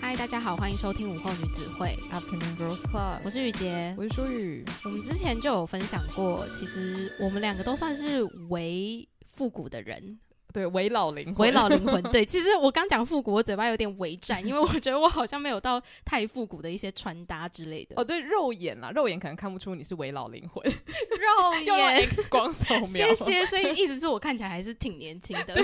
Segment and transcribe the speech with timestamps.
[0.00, 4.64] 嗨，大家好，欢迎收听午后女子会 Afternoon Girls Club，我是雨洁，我是舒雨。
[4.82, 10.18] 我们之前就有分享过，其实我们两个都算是为复古的人。
[10.52, 12.02] 对，伪老灵魂，伪老灵魂。
[12.10, 17.94] 对，其实我刚讲复古，我嘴巴有点微颤，因为我觉得我好像没有到太复古的一些穿搭之类的。
[17.96, 23.14] 哦，对，肉眼啦，肉眼可能看不出你是伪老灵魂， 肉眼用 X 光扫描。
[23.14, 25.56] 谢谢，所以意思是我看起来还是挺年轻的。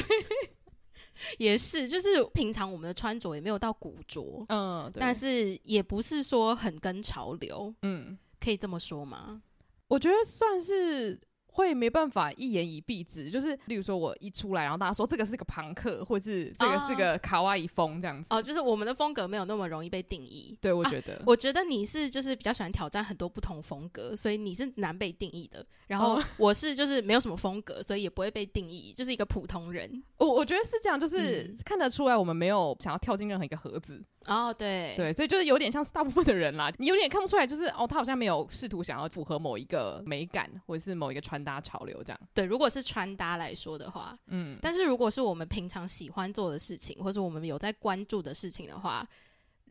[1.39, 9.41] 也是，就是平常我们的穿着也没有到古着，嗯，但是也不是说很跟潮流，嗯，可以这么说吗？
[9.89, 11.21] 我觉得算是。
[11.57, 18.27] 会没办法一言以蔽之，就是例如说，我一出来，然后大家说这个是个朋克，或是这个是个卡哇伊风这样子。
[18.29, 20.55] 哦，就是我们的风格没有那么容易被定义。
[20.61, 25.65] 对，我觉得，啊，我觉得你是就是比较喜欢挑战很多不同风格，所以你是难被定义的。
[25.87, 30.03] 然后我是就是没有什么风格，所以也不会被定义，就是一个普通人。
[30.19, 34.05] 我我觉得是这样，就是看得出来我们没有想要跳进任何一个盒子。
[34.27, 42.21] 哦，对对，所以就是有点像是大部分的人啦，你有点看不出来，就是哦，他好像没有试图想要符合某一个美感或者是某一个穿搭潮流这样。
[42.35, 49.07] 对，如果是穿搭来说的话，嗯，但是如果是我们平常喜欢做的事情，或是我们有在关注的事情的话，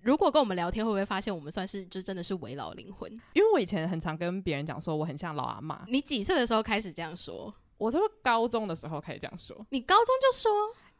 [0.02, 3.12] 如果跟我们聊天，会不会发现我们算是就真的是伪老灵魂？
[3.34, 5.84] 因为我以前很常跟别人讲说我很像老阿妈。
[5.88, 7.54] 你几岁的时候开始这样说？
[7.78, 9.54] 我从高中的时候开始这样说。
[9.70, 10.52] 你高中就说？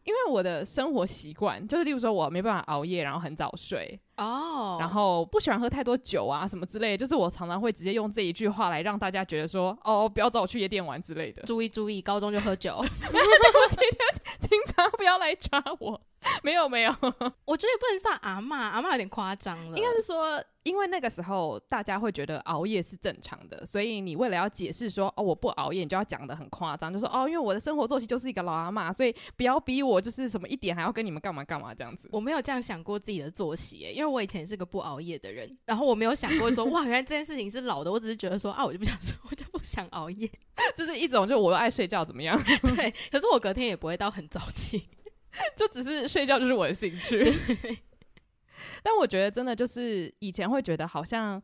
[0.06, 4.82] 因为我的生活习惯就是，例如说我没办法熬夜，然后很早睡哦，oh.
[4.82, 11.42] 然后不喜欢喝太多酒啊什么之类的，就是我常常会直接用这一句话来让大家觉得说，哦，不要找我去夜店玩之类的。
[11.44, 12.84] 注意注意，高中就喝酒，
[14.40, 16.02] 经常 不要来抓我。
[16.42, 16.92] 没有没有，
[17.46, 19.78] 我觉得也不能算阿妈，阿妈有点夸张了。
[19.78, 32.10] 应该是说，因为那个时候大家会觉得熬夜是正常的，所以你为了要解释说哦，我不熬夜，你就要讲的很夸张，就说哦，因为我的生活作息就是一个老阿妈，所以不要逼我，就是什么一点还要跟你们干嘛干嘛这样子。
[32.12, 40.30] 我没有这样想过自己的作息，因为我以前是个不熬夜的人，然后我没有想过说 哇，原来这件事情是老的，我只是觉得说啊，我就不想说，我就不想熬夜，
[40.76, 42.42] 就是一种就我又爱睡觉怎么样？
[42.76, 44.84] 对，可是我隔天也不会到很早起。
[45.58, 47.22] 就只是睡觉就是我的兴趣，
[48.82, 51.42] 但我觉得真的就是以前会觉得好像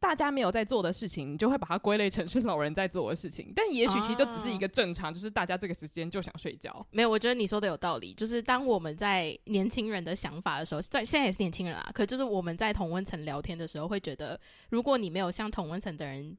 [0.00, 3.52] 大家没有在做的事情，你就会把它归类成是老人在做的事情。
[3.54, 6.86] 但也许其实就只是一个正常，就是大家这个时间就想睡觉。
[6.90, 8.14] 没有，我觉得你说的有道理。
[8.14, 16.36] 就是当我们在年轻人的想法的时候，虽然现在也是年轻人啊，可就是我们在同温层聊天的时候，会觉得如果你没有像同温层的人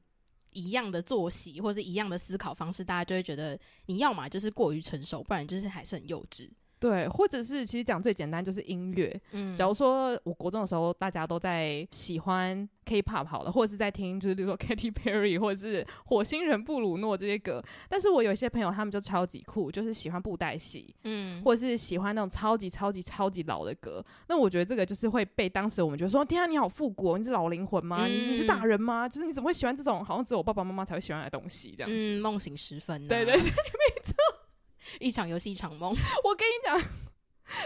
[0.52, 6.48] 一样的作息或是一样的思考方式，大家就会觉得你要么就是过于成熟，不然就是还是很幼稚。
[6.80, 9.20] 对，或者是其实讲最简单就是音乐。
[9.32, 17.62] 嗯，假如说我国中的时候，大家都在喜欢 K-pop 好了，或者是在听就是比如说 Katy Perry 或者是火星人布鲁诺这些歌。
[17.86, 24.02] 但是我有一些朋友，他们就超级酷，就是喜欢布袋戏，嗯，或者是喜欢那种超级超级超级老的歌。
[24.28, 28.06] 那我觉得这个就是会被当时我们觉得说，天啊，你好复古，你是老灵魂吗？
[28.06, 29.06] 嗯、你你是大人吗？
[29.06, 31.94] 就是你怎么会喜欢这种好像只有我爸爸妈妈才会喜欢的东西这样子？
[31.94, 33.06] 嗯，梦醒时分、啊。
[33.06, 33.52] 对对对。
[34.98, 36.80] 一场游戏一场梦， 我跟你讲，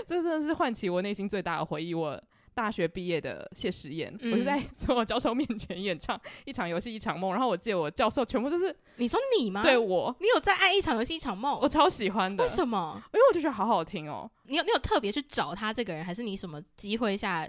[0.07, 1.95] 这真的是唤起我内心最大的回忆。
[1.95, 2.21] 我
[2.53, 7.33] 大学毕业的谢师宴，嗯、我就在所有教授面前演唱一场游戏一场梦。
[7.33, 9.63] 然后我记得我教授全部都是你说你吗？
[9.63, 11.59] 对我，你有在爱一场游戏一场梦？
[11.61, 12.45] 我超喜欢的。
[12.45, 13.03] 为什么？
[13.13, 14.31] 因为我就觉得好好听哦。
[14.45, 17.49] 你有你有特别去找他这个人，还是你什么机会下？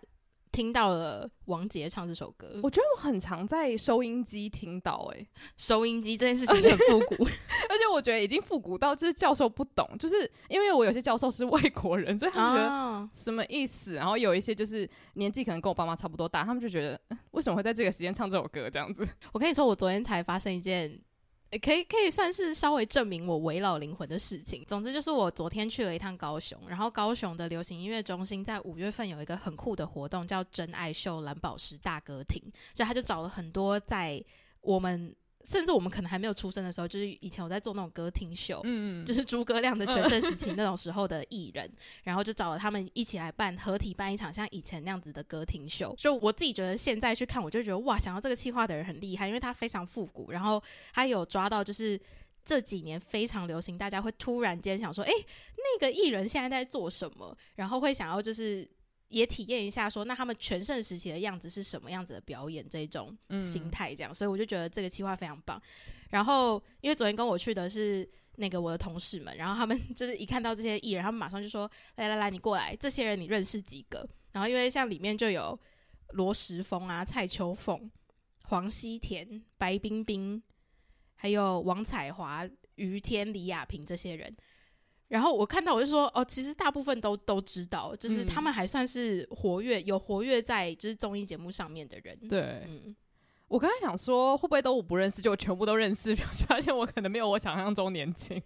[0.55, 5.19] 听到了王杰唱这首歌，我觉得我很常在收音机听到、欸。
[5.19, 5.27] 哎，
[5.57, 7.25] 收音机这件事情很复古，
[7.67, 13.95] 而且我觉得已经复古到就是教授不懂，就是因为我有些教授是外国人，所以他们觉得什么意思？
[13.95, 16.97] 然后有一些就是年纪可能跟我爸妈差不多大，他们就觉得
[17.31, 19.05] 为什么会在这个时间唱这首歌这样子？
[19.33, 20.97] 我跟你说，我昨天才发生一件。
[21.57, 24.63] 可以可以算是稍微证明我为老灵魂的事情。
[24.65, 32.41] 总之就是我昨天去了一趟高雄，然后高雄的流行音乐中心在五月份有一个很酷的活动，叫真爱秀蓝宝石大歌厅，
[32.73, 34.23] 所以他就找了很多在
[34.61, 35.15] 我们。
[35.45, 45.93] 甚至我们可能还没有出生的时候，就是以前我在做那种歌厅秀，嗯，就是诸葛亮的全盛时期那种时候的艺人，嗯、 然后就找了他们一起来办合体办一场像以前那样子的歌厅秀。
[45.97, 50.61] 就我自己觉得现在去看，我就觉得哇，想要这个企划的人很厉害，因为他非常复古，然后
[50.93, 51.99] 他有抓到就是
[52.43, 55.25] 这几年非常流行，大家会突然间想说，哎、欸，
[55.57, 57.37] 那个艺人现在在做什么？
[57.55, 58.67] 然后会想要就是。
[59.09, 65.61] 也体验一下，说那他们全盛时期的样子是什么样子的表演，这种心态这样，嗯、所以我就觉得这个计划非常棒。
[66.09, 75.57] 然后因为昨天跟我去的是那个我的同事们，然后他们 就是一看到这些艺人，他们马上就说：“来来来，你过来，这些人你认识几个？”然后因为像里面就有
[76.09, 77.89] 罗时丰啊、蔡秋凤、
[78.45, 80.41] 黄西田、白冰冰、
[81.15, 84.35] 还有王彩华、于天、李亚平这些人。
[85.07, 92.17] 然后我看到我就说，哦，其实大部分都都知道，就是他们还算是活跃，有活跃在就是综艺节目上面的人。
[92.27, 92.95] 对，嗯，
[93.47, 96.15] 我刚才想说，会不会都我不认识，就全部都认识，
[96.47, 98.41] 发现我可能没有我想象中年轻。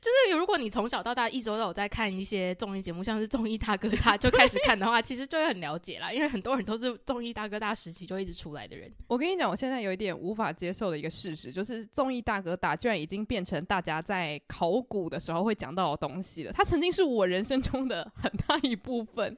[0.00, 6.12] 就是如果你从小到大一直都有在看一些综艺节目，像是综艺大哥大就开始看的话，其实就会很了解啦。
[6.12, 8.92] 因为很多人都是综艺大哥大时期就一直出来的人。
[9.06, 16.52] 我跟你讲，我现在有一点无法接受的一个事实，就是综艺大哥大居然已经变成大家在考古的时候会讲到的东西了。
[16.52, 19.36] 它曾经是我人生中的很大一部分。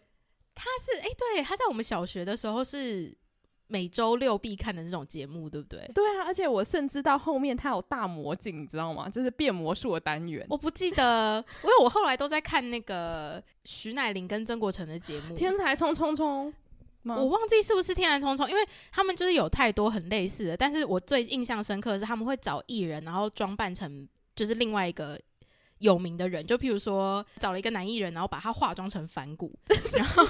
[0.55, 3.17] 他是哎、欸，对，他在我们小学的时候是。
[3.73, 5.91] 每周六必看的那种节目，对不对？
[5.95, 9.09] 对啊，而且我甚至到后面它有大魔镜，你知道吗？
[9.09, 10.47] 就是变魔术的单元。
[10.51, 16.53] 我不记得， 因为我后来都在看那个徐乃麟跟曾国城的节目《天才冲冲冲》。
[17.05, 18.61] 我忘记是不是《天才冲冲》，因为
[18.93, 20.57] 他们就是有太多很类似的。
[20.57, 25.19] 但是我最印象深刻的是他们会找艺人，然后装扮成就是另外一个。
[25.83, 29.53] 有名的人，就譬如说找了一个男艺人，然后把他化妆成反骨，
[29.97, 30.27] 然后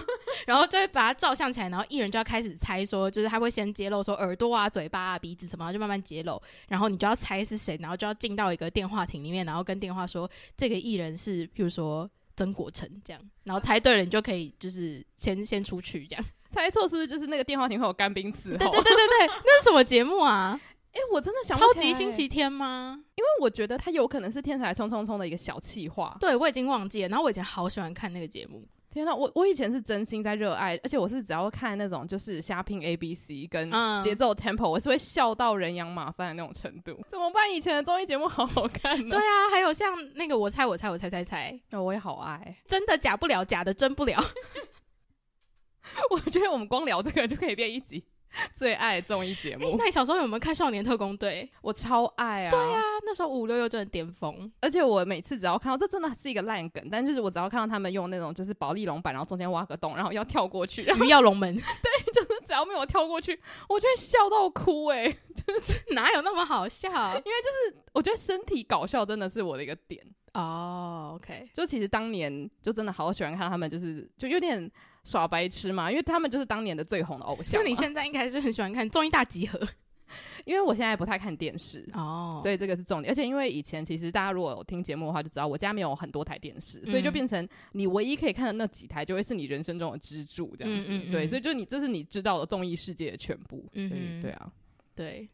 [0.46, 18.56] 然后就会把他照相起来，然后艺人就要开始猜说，就是他会先揭露说耳朵啊、嘴巴啊、鼻子什么，就慢慢揭露，然后你就要猜是谁，然后就要进到一个电话亭里面，然后跟电话说这个艺人是譬如说曾国城这样，然后猜对了，你就可以就是先先出去这样，猜错是不是就是那个电话亭会有干冰伺候？
[18.56, 20.58] 对对对对对，那是什么节目啊？
[20.92, 23.02] 哎、欸，我真的想超级星期天吗？
[23.14, 26.16] 因为我觉得它有可能是《天才冲冲冲》的一个小气话。
[26.20, 27.08] 对，我已经忘记了。
[27.08, 28.62] 然后我以前好喜欢看那个节目。
[28.90, 33.70] 天呐，我我以前是真心在热爱，而且我是只要看那种就是瞎拼 A B C 跟
[34.02, 37.02] 节奏 Tempo，、嗯、我是会笑到人仰马翻的那种程度。
[37.08, 37.50] 怎么办？
[37.50, 39.16] 以前的综艺节目好好看呢。
[39.16, 42.58] 对啊，还有像那个我猜我猜我猜猜猜，哦，我也好爱。
[42.66, 44.22] 真的假不了，假的真不了。
[46.10, 48.04] 我觉得我们光聊这个就可以变一集。
[48.54, 49.70] 最爱综艺节目。
[49.70, 51.48] 欸，那你小时候有没有看《少年特工队》？
[51.60, 52.50] 我超爱啊！
[52.50, 54.50] 对啊，那时候五六六真的巅峰。
[54.60, 61.54] 而且我每次只要看到，这真的是一个烂梗，但就是我只要看到他们用那种就是保丽龙板，然后中间挖个洞，然后要跳过去，然后要龙门。
[61.56, 63.38] 对，就是只要没有跳过去，
[63.68, 65.18] 我就会笑到哭哎、欸！
[65.46, 66.88] 就是哪有那么好笑？
[66.90, 70.02] 因为就是我觉得身体搞笑真的是我的一个点
[70.34, 71.10] 哦。
[71.12, 74.70] Oh, OK，就其实当年就真的好喜欢看他们，就是就有点。
[75.04, 77.60] 耍白痴嘛，因为他们就是当年的最红的偶像。
[77.60, 79.58] 那你现在应该是很喜欢看综艺大集合，
[80.44, 83.10] 因为我现在不太看电视哦，所以这个是重点。
[83.10, 90.86] 而且因为以前其实大家如果有听节目的话，就知道我家没有很多台电视，所以就变成你唯一可以看的那几台，就会是你人生中的支柱这样子。
[90.88, 93.68] 嗯嗯嗯对，所以就你这是你知道的综艺世界的全部。
[93.72, 94.52] 嗯，所以对啊，
[94.94, 95.28] 对。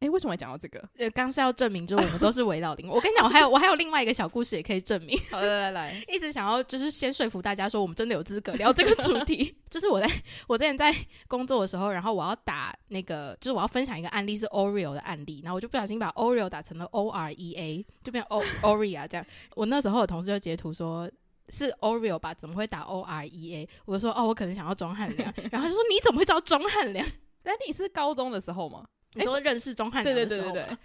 [0.00, 0.82] 哎、欸，为什么会讲到这个？
[0.96, 2.88] 呃，刚是要证明，就是我们都是围绕灵。
[2.88, 5.18] 我跟你讲，我还有我还有另外一个小故事也可以证明。
[5.30, 9.54] 好的，来来来， 一直想要就是先说服大家说，我们真的有资格聊这个主题。
[9.68, 10.10] 就是我在
[10.46, 10.90] 我之前在
[11.28, 19.26] 工作的时候，然后我要打那个，就是我要分享一个案例是 Oreo 的案例，然后我就不小心把 Oreo 打成了 O R E A，就变 O Oreo 这样。
[19.54, 21.10] 我那时候的同事就截图说
[21.50, 23.68] 是 Oreo 吧，怎么会打 O R E A？
[23.84, 27.06] 我就说哦，我可能想要钟汉良，然后就说你怎么会知道钟汉良？
[27.42, 28.86] 那你是高中的时候吗？
[29.14, 30.78] 你说认识钟汉良的时候，对对对对对。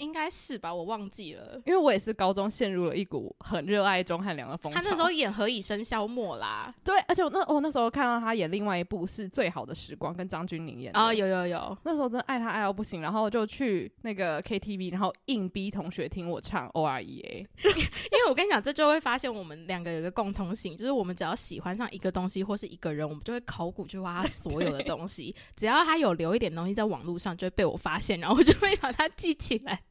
[0.00, 4.80] 应该是吧，我忘记了，因为我也是高中陷入了一股很热爱钟汉良的风潮。
[4.80, 10.98] 他那时候演《何以笙箫默》啦，对，而且我那我、哦、那时候看到他演另外一部是《最好的时光》，跟张钧甯演的。
[10.98, 17.46] 啊、哦，有有有，那时候真的爱他爱到不行，然后就去那个 KTV，然后硬逼同学听我唱 O R E A。
[17.64, 29.82] 因为我跟你讲，这就会发现我们两个有一个共通性，就是我们只要喜欢上一个东西或是一个人，我们就会考古去挖他所有的东西，只要他有留一点东西在网络上，就会被我发现，然后我就会把它记起来。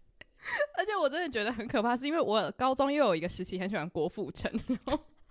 [0.77, 4.51] 而且我真的觉得很可怕，是因为我高中又有一个时期很喜欢郭富城。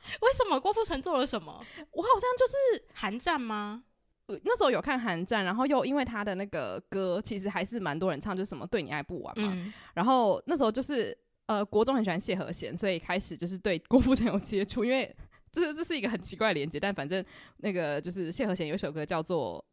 [0.22, 1.52] 为什么郭富城做了什么？
[1.90, 3.82] 我好像就是寒战吗？
[4.44, 9.52] 那时候有看寒战，然后又因为他的那个歌，其实还是蛮多人唱，就是什么对你爱不完嘛。
[9.54, 14.84] 嗯、然后那时候就是呃，国中很喜欢谢和弦，所以开始就是对郭富城有接触。
[14.84, 15.14] 因为
[15.50, 17.24] 这是这是一个很奇怪的连接，但反正
[17.58, 19.64] 那个就是谢和弦有一首歌叫做。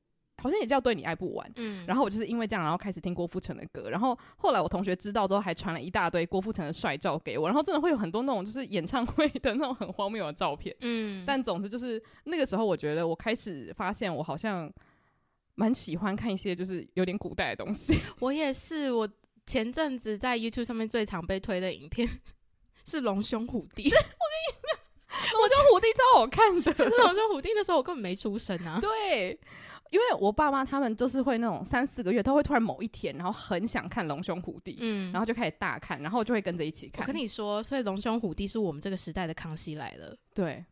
[0.45, 14.71] 好像也叫对你爱不完，嗯，然后我就是因为这样，然后开始听郭富城的歌，然后后来我同学知道之后，还传了一大堆郭富城的帅照给我，然后真的会有很多那种就是演唱会的那种很荒谬的照片， 嗯，但总之就是那个时候，我觉得我开始发现我好像
[15.55, 17.97] 蛮喜欢看一些就是有点古代的东西。
[18.19, 19.09] 我也是，我
[19.47, 22.07] 前阵子在 YouTube 上面最常被推的影片
[22.85, 29.39] 是龙兄虎弟，我跟你讲，龙兄虎弟超好看的，龙兄虎弟那时候我根本没出生啊，对。
[29.95, 37.07] 因为我爸妈他们就是会那种三四个月，他会突然某一天，然后很想看《龙兄虎弟》，嗯，然后就开始大看，然后就会跟着一起看。
[37.07, 40.13] 我跟你说，所以《龙兄虎弟》是我们这个时代的《康熙来了》。
[40.33, 40.65] 对，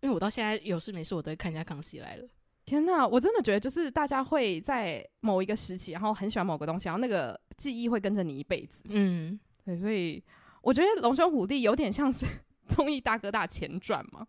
[0.00, 2.24] 因为我到现在有事没事，我都会看一下《康熙来了》。
[2.64, 8.82] 天哪，我真的觉得就是大家会在某一个时期，然后很喜欢某个东西，然后那个记忆会跟着你一辈子。
[8.88, 10.20] 嗯，对，所以
[10.62, 12.26] 我觉得《龙兄虎弟》有点像是
[12.66, 14.26] 综艺大哥大前传嘛。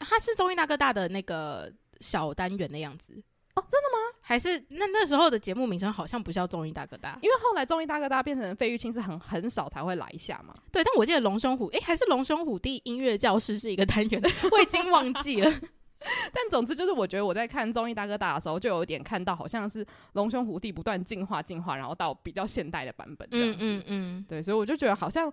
[0.00, 3.20] 他是综艺大哥大的那个小单元的样子
[3.58, 3.98] 哦，真的吗？
[4.20, 10.54] 还是那那时候的节目名称好像不叫综艺大哥大，因为后来综艺大哥大变成费玉清是很很少才会来一下嘛。
[10.70, 14.22] 对，但我记得龙兄虎，诶，还是龙兄虎弟音乐教室是一个单元，
[14.52, 15.50] 我已经忘记了。
[16.32, 25.32] 但总之就是，我觉得我在看综艺大哥大的时候，就有点看到好像是龙兄虎弟不断进化、进化，然后到比较现代的版本这样嗯嗯，对，所以我就觉得好像。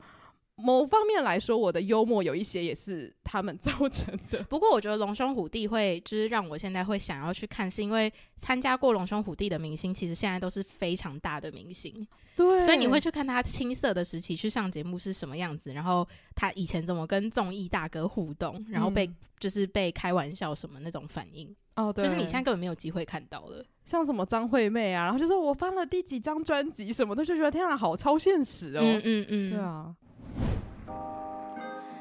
[0.58, 4.42] 某方面来说，我的幽默有一些也是他们 造成的。
[4.44, 12.08] 不过，我觉得《龙兄虎弟》会就是让我现在会想要去看，是因为参加过《龙兄虎弟》的明星，其实现在都是非常大的明星。
[12.38, 21.54] 对，所以你会去看他青涩的时期去上节目是什么样子，然后他以前怎么跟综艺大哥互动，然后被、嗯、就是被开玩笑什么那种反应。
[21.76, 23.66] 哦，对，就是你现在根本没有机会看到了。
[23.86, 28.82] 像什么张惠妹啊，然后就说我翻了第几张专辑什么的，就觉得天啊，好超现实哦。
[28.82, 29.96] 嗯嗯嗯，对啊。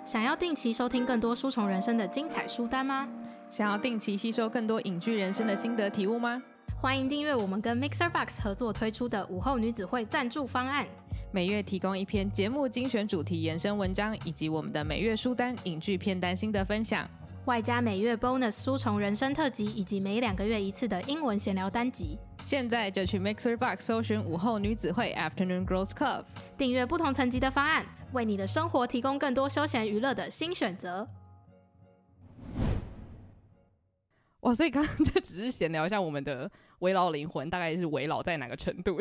[0.05, 3.09] 想要定期收听更多书虫人生的精彩书单吗？
[3.51, 6.43] 想要定期吸收更多影剧人生的心得体悟吗？
[6.81, 10.85] 欢迎订阅我们跟 Mixer Box 合作推出的午后女子会赞助方案，
[11.31, 17.09] 每月提供一篇节目精选主题延伸文章，以及我们的每月书单影剧片单心得分享，
[17.47, 22.19] 外加每月 Bonus 书虫人生特辑，以及每两个月一次的英文闲聊单集。
[22.43, 26.25] 现在就去 Mixer Box 搜寻午后女子会 Afternoon Girls Club，
[26.57, 31.07] 订阅不同层级的方案，为你的生活提供更多休闲娱乐的新选择。
[34.41, 38.99] 哇，所以刚刚就只是闲聊一下我们的围老灵魂，大概是围老在哪个程度？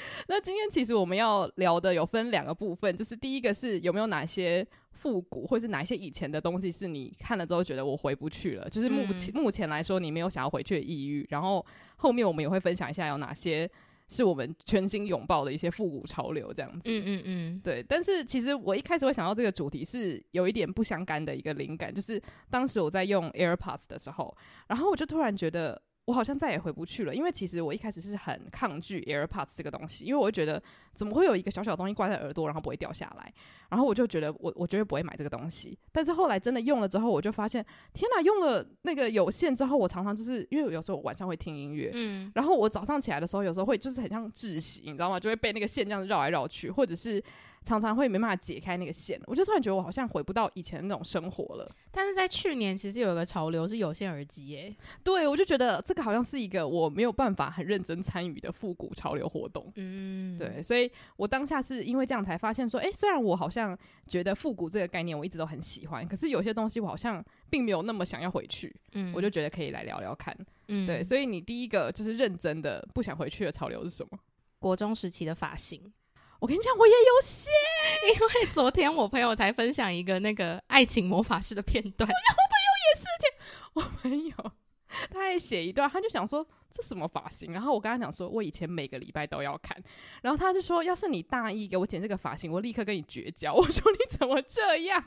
[0.28, 4.66] 那今天其实我们要聊的有分两个部分，就是第一个是有没有哪些。
[4.94, 8.68] 复古，或是哪一些以前的东西是你看了之后觉得我回不去了？
[8.68, 11.26] 就是目前、嗯、目前来说，你没有想要回去的意欲。
[11.30, 11.64] 然后
[11.96, 13.68] 后面我们也会分享一下有哪些
[14.06, 16.82] 是我们全新拥抱的一些复古潮流，这样子。
[16.84, 17.82] 嗯嗯嗯，对。
[17.88, 24.36] 但是其实我一开始会想到这个主题是有一点不相干的一个灵感，就是当时我在用 AirPods 的时候，
[24.68, 25.82] 然后我就突然觉得。
[26.06, 30.60] 我好像再也回不去了，因为其实我一开始是很抗拒 AirPods 这个东西，因为我会觉得
[30.94, 33.32] 怎么会有一个小小东西挂在耳朵，然后不会掉下来，
[33.70, 35.78] 然后我就觉得我我绝对不会买这个东西。
[35.92, 38.20] 但是后来真的用了之后，我就发现，天哪！
[38.20, 45.20] 用了那个有线之后，我常常就是因为有时候我晚上会听音乐，嗯，然后我早上起来的时候，有时候会就是很像窒息，你知道吗？
[45.20, 47.22] 就会被那个线这样绕来绕去，或者是。
[47.62, 51.70] 常常会没办法解开那个线，我就突然觉得我好像回不到以前那种生活了。
[51.90, 54.74] 但是在去年，其实有一个潮流是有线耳机，耶。
[55.04, 59.72] 对，我就觉得这个好像是一个我没有办法很认真参与的复古潮流活动。
[59.76, 63.78] 嗯，对，所以我当下是因为这样才发现说，诶，虽然我好像
[64.08, 68.74] 觉得复古这个概念我一直都很喜欢，可是有些东西我好像并没有那么想要回去。
[68.94, 70.36] 嗯，我就觉得可以来聊聊看。
[70.68, 74.18] 嗯，对，所以你第一个就是认真的不想回去的潮流是什么？
[74.58, 75.92] 国中时期的发型。
[76.42, 77.48] 我跟你讲，我也有写，
[78.12, 82.10] 因为昨天我朋友才分享一个那个爱情魔法师的片段。
[82.10, 82.12] 我
[82.50, 83.06] 朋友也是，
[83.74, 84.52] 我朋友
[85.12, 86.44] 他也写一段，他就想说。
[86.72, 87.52] 这什么发型？
[87.52, 89.76] 然后我跟他讲说，我以前每个礼拜都要看。
[90.22, 93.52] 然后他就说，要是你大一给我剪这个发型，我立刻跟你绝交。
[93.54, 95.04] 我说你怎么这样？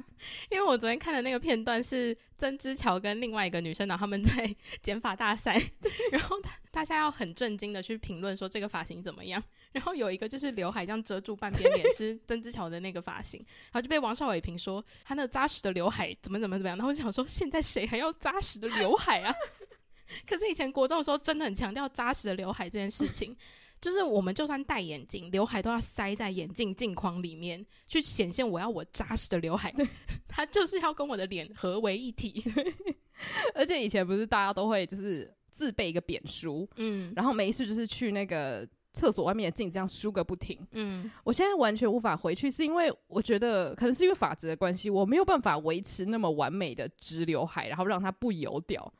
[0.50, 5.60] 因为我昨天看的那个片段是曾之乔跟另外一个女生，然后他们在剪发大赛，
[6.12, 6.38] 然后
[6.72, 9.42] 大家要很震惊的去评论说这个发型怎么样。
[9.72, 16.78] 然后有一个就是刘海这样遮住半边脸，是曾之乔的那个发型，然后就被王少伟评说他那扎实的刘海怎么怎么怎么样。
[16.78, 19.36] 然后我就想说，现在谁还要扎实的刘海啊？
[20.28, 23.36] 可是以前国中的时候，真的很强调扎实的刘海这件事情，
[23.82, 29.72] 就是我们就算戴眼镜，刘海都要塞在眼镜镜框里面，去显现我要我扎实的刘海。
[29.72, 29.88] 对，
[30.28, 32.44] 它就是要跟我的脸合为一体。
[33.54, 40.60] 而且以前不是大家都会就是自备一个扁梳，嗯，然后没事就是去那个厕所外面的镜子这样梳个不停。
[40.72, 48.94] 嗯，我现在完全无法回去，是因为我觉得可能是因为发质的关系，我没有办法维持那么完美的直刘海，然后让它不油掉。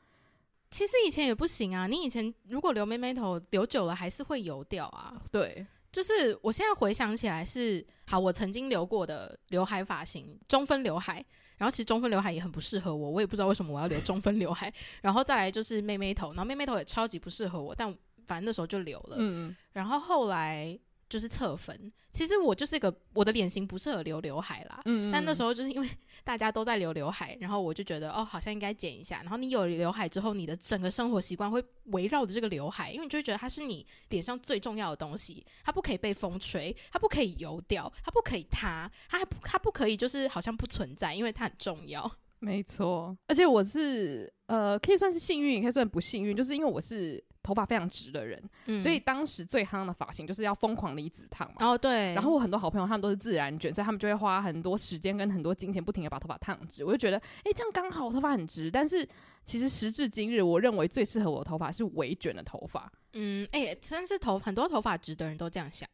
[0.70, 5.14] 其实以前也不行啊，你以前如果留妹妹头留久了还是会油掉啊。
[5.30, 11.24] 对，就是我现在回想起来是，好，我曾经留过的刘海发型中分刘海，
[11.56, 17.88] 然后其实中分刘海也很不适合我，我也不知道为什么我要留中分刘海， 然后再来就是妹妹头，然后妹妹头也超级不适合我，但
[18.26, 19.16] 反正那时候就留了。
[19.18, 20.78] 嗯嗯，然后后来。
[21.08, 24.80] 就是侧分，其实我就是一个我的脸型不适合留刘海啦。
[24.86, 25.88] 嗯，嗯，但那时候就是因为
[26.24, 29.20] 大家都在留刘海，然后我就觉得哦，好像应该剪一下。
[29.22, 42.10] 然后你有刘海之后，你的整个生活习惯会围绕着这个刘海，因为你就会觉得它是你脸上最重要的东西，它不可以被风吹，它不可以油掉，它不可以塌，它还不它不可以就是好像不存在，因为它很重要。
[42.38, 51.64] 没错，而且我是呃，可以算是幸运，也可以算不幸运，就是因为我是头发非常直的人，嗯、所以当时最夯的发型就是要疯狂离子烫嘛。
[51.64, 52.12] 哦，对。
[52.14, 56.84] 然后我很多好朋友他们都是自然卷，所以他们就会花很多时间跟很多金钱，不停的把头发烫直。
[56.84, 58.68] 我就觉得，哎，这样刚好，我头发很直。
[58.70, 59.08] 但是
[59.44, 62.90] 其实时至今日，我认为最适合我的头发是微卷的头发。
[63.12, 65.88] 嗯，哎，真是头很多头发直的人都这样想。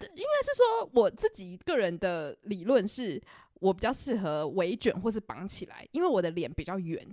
[0.00, 3.22] 应该是说我自己个人的理论是。
[3.60, 7.06] 我比较适合微卷或是绑起来，因为我的脸比较圆。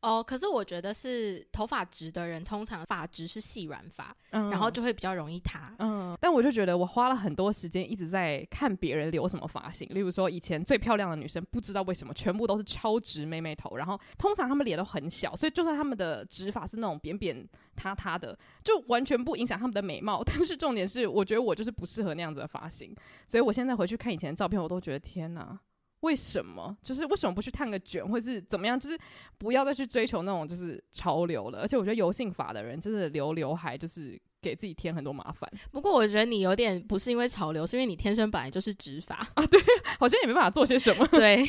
[0.00, 5.74] 哦，可是我觉得是头发直的人，通常发质是细软发，嗯，然后就会比较容易塌。
[5.80, 20.22] 嗯，但我就觉得我花了很多时间一直在看别人留什么发型，例如说以前最漂亮的女生，不知道为什么全部都是超直妹妹头，然后通常她们脸都很小，所以就算她们的直发是那种扁扁塌塌的，就完全不影响她们的美貌。
[20.26, 22.94] 但是重点是，我觉得我就是不适合那样子的发型，
[23.26, 25.58] 所以我现在回去看以前的照片，我都觉得天哪。
[26.00, 26.76] 为什么？
[26.82, 28.78] 就是为什么不去烫个卷，或是怎么样？
[28.78, 28.98] 就是
[29.36, 31.60] 不要再去追求那种就是潮流了。
[31.60, 35.50] 而且我觉得油性发的人，真的留刘海就是给自己添很多麻烦。
[35.70, 39.46] 不过我觉得你有点不是因为潮流，是因为你天生本来就是直发 啊。
[39.46, 39.60] 对，
[39.98, 41.06] 好像也没办法做些什么。
[41.08, 41.48] 对，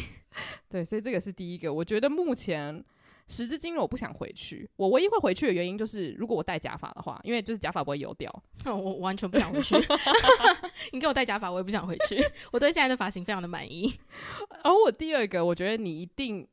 [0.68, 1.74] 对，所以这个是第一个。
[1.74, 2.84] 我觉得目前。
[3.30, 4.68] 时至今日，我不想回去。
[4.76, 8.30] 我唯一会回去的原因就是，如果我戴假发的话，因为就是假发不会油掉。
[8.66, 9.76] 哦，我完全不想回去。
[10.92, 12.18] 你给我戴假发，我也不想回去。
[12.52, 13.94] 我对现在的发型非常的满意。
[14.64, 16.46] 而我第二个，我觉得你一定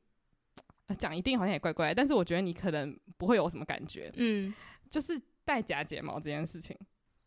[0.99, 4.13] 讲一定好像也怪怪，但是我觉得你可能不会有什么感觉。
[4.17, 4.55] 嗯，
[4.91, 6.77] 就是戴假睫毛这件事情。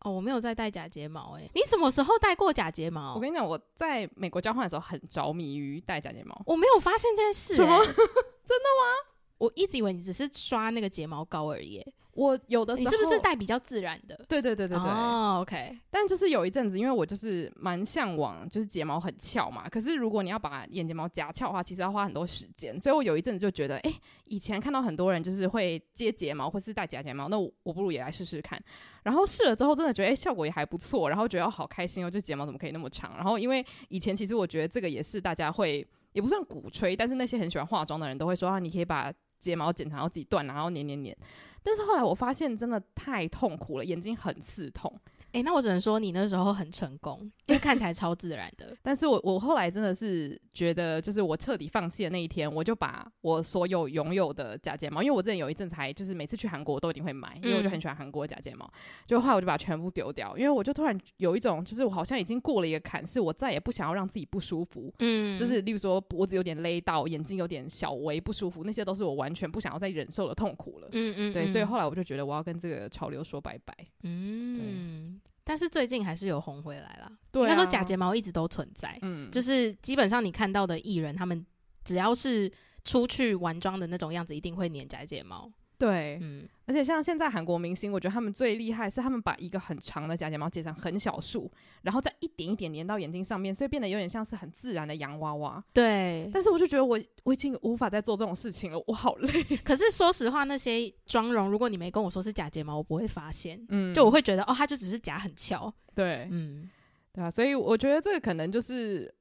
[0.02, 1.50] 哦，我没有在戴假睫毛诶。
[1.56, 3.16] 你什么时候戴过假睫毛？
[3.16, 6.40] 我跟你讲，我在美国交换的时候很着迷于戴假睫毛。
[6.46, 7.56] 我没有发现这件事。
[7.56, 7.84] 什么？
[7.84, 9.09] 真的吗？
[9.40, 11.84] 我一直以为你只是刷那个睫毛膏而已。
[12.14, 14.14] 我有的时候，你是不是戴比较自然的？
[14.28, 14.90] 对对对对对。
[14.90, 15.78] 哦，OK。
[15.90, 19.70] 但就是有一阵子，因为我就是蛮向往，就是睫毛很翘嘛。
[19.70, 22.78] 可是如果你要把眼睫毛夹翘的话，其实要花很多时间。
[22.78, 28.62] 所以我有一阵子就觉得，哎、欸，以前看到很多人就是会接睫毛或是戴假睫毛，那我，我不如也来试试看。
[29.04, 31.10] 然后试了之后，真的觉得，哎、欸，效果也还不错。
[31.10, 33.16] 然后觉得好开心哦，就睫毛怎么可以那么长？
[33.16, 39.14] 然后因为以前其实我觉得这个也是大家会，也不算鼓吹，但是那些很喜欢化妆的人都会说啊，你可以把。
[39.40, 41.16] 睫毛剪长，好几段，然后粘粘粘。
[41.62, 45.00] 但是后来我发现真的太痛苦了，眼睛很刺痛。
[45.32, 48.76] 诶、欸，那我只能说你那时候很成功，因为看起来超自然的。
[48.82, 58.68] 但是我我后来真的是觉得，就是我彻底放弃的那一天，我就把我所有拥有的假睫毛，因为我之前有一阵才就是每次去韩国我都一定会买，因为我就很喜欢韩国的假睫毛。
[59.06, 64.92] 就后来我就把它全部丢掉，因为我就突然有一种，就是我好像已经过了一个坎，是我再也不想要让自己不舒服。
[64.98, 70.88] 嗯，就是例如说脖子有点勒到，眼睛有点小微不舒服，那些都是我完全不想要再忍受的痛苦了。
[70.92, 73.76] 嗯嗯，对，所以后来我就觉得我要跟这个潮流说拜拜。
[74.02, 75.19] 嗯，对。
[75.50, 77.12] 但是最近还是有红回来了。
[77.32, 78.96] 对、啊，应该说假睫毛一直都存在。
[79.02, 81.44] 嗯，就是基本上你看到的艺人，他们
[81.84, 82.52] 只要是
[82.84, 85.52] 出去玩妆的那种样子，一定会粘假睫毛。
[85.80, 91.50] 对，嗯，而且像现在韩国明星，我觉得他们最厉害是他们把一个很长的假睫毛剪成很小束，
[91.84, 95.64] 然后再一点一点粘到眼睛上面，所以变得有点像是很自然的洋娃娃。
[95.74, 99.32] 对，但是我就觉得我我已经无法再做这种事情了，我好累。
[99.64, 103.66] 可是说实话，那些妆容，如果你没跟我说是假睫毛，我不会发现。
[103.70, 105.74] 嗯，就我会觉得哦，它就只是假很翘。
[105.96, 106.70] 对，嗯，
[107.14, 109.16] 对啊，所以我觉得这个可能就是。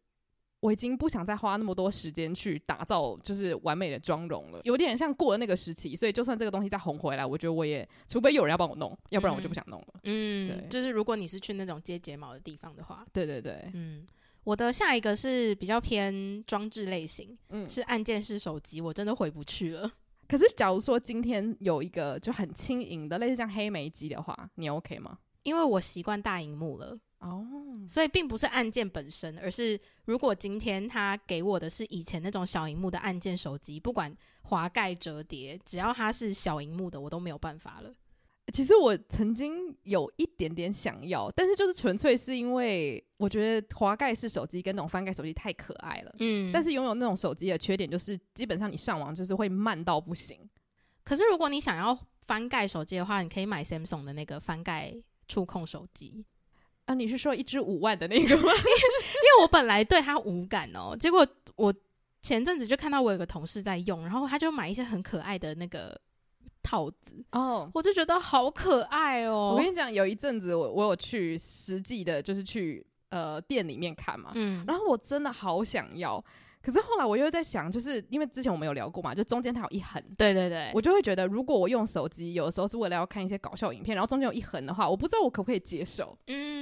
[0.61, 10.01] 我已经不想再花那么多时间去打造就是完美的妆容了，有点像过了那个时期，所以就算这个东西再红回来，我觉得我也除非有人要帮我弄，要不然我就不想弄了。
[10.03, 14.05] 嗯，对，就是如果你是去那种接睫毛的地方的话，对对对，嗯，
[14.43, 19.89] 我的下一个是比较偏装置类型，嗯，是按键式手机，我真的回不去了。
[20.27, 25.19] 可是假如说今天有一个就很轻盈的类似像黑莓机的话，你 OK 吗？
[25.45, 26.99] 因为我习惯大荧幕了。
[27.21, 27.89] 哦，oh.
[27.89, 37.93] 所以并不是按键本身，而是如果今天他给我的是以前那种小荧幕的按键手机，不管滑盖折叠，只要它是小荧幕的，我都没有办法了。
[38.51, 46.15] 其实我曾经有一点点想要，但是就是纯粹是因为我觉得滑盖式手机跟那种翻盖手机太可爱了。
[46.21, 50.49] 嗯，但是拥有那种手机的缺点就是，基本上你上网就是会慢到不行。
[51.05, 54.95] 可是如果你想要翻盖手机的话，你可以买 Samsung 的那个翻盖
[55.27, 56.25] 触控手机。
[56.89, 58.43] 啊，你是说一支五万的那个吗？
[58.49, 61.73] 因为我本来对它无感哦，结果我
[62.23, 66.01] 前阵子就看到我有个同事在用，然后他就买一些很可爱的那个
[66.63, 69.53] 套子哦，我就觉得好可爱哦。
[69.53, 76.25] 我跟你讲，有一阵子我我有去实际的，就是去呃店里面看嘛，嗯，然后我真的好想要。
[76.61, 86.19] 可是后来我又在想，就是因为之前我们有聊过嘛，就中间它有一横，对对对，我就会觉得，如果我用手机，有的时候是为了要看一些搞笑影片，然后中间有一横的话，我不知道我可不可以接受。
[86.27, 86.58] 嗯，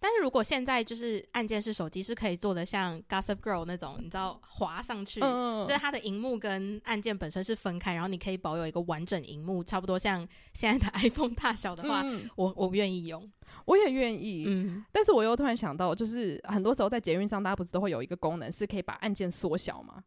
[0.00, 13.26] 但是如果现在就是按键式手机是可以做的像 Gossip Girl 那种，你知道滑上去，嗯、就是它的荧幕跟按键本身是分开，然后你可以保有一个完整荧幕，差不多像现在的 iPhone 大小的话，嗯、我我愿意用，
[13.64, 14.44] 我也愿意。
[14.46, 20.04] 嗯，但是我又突然想到，就是很多时候在捷运上，大家不是都会有一个功能是可以把按键缩小吗？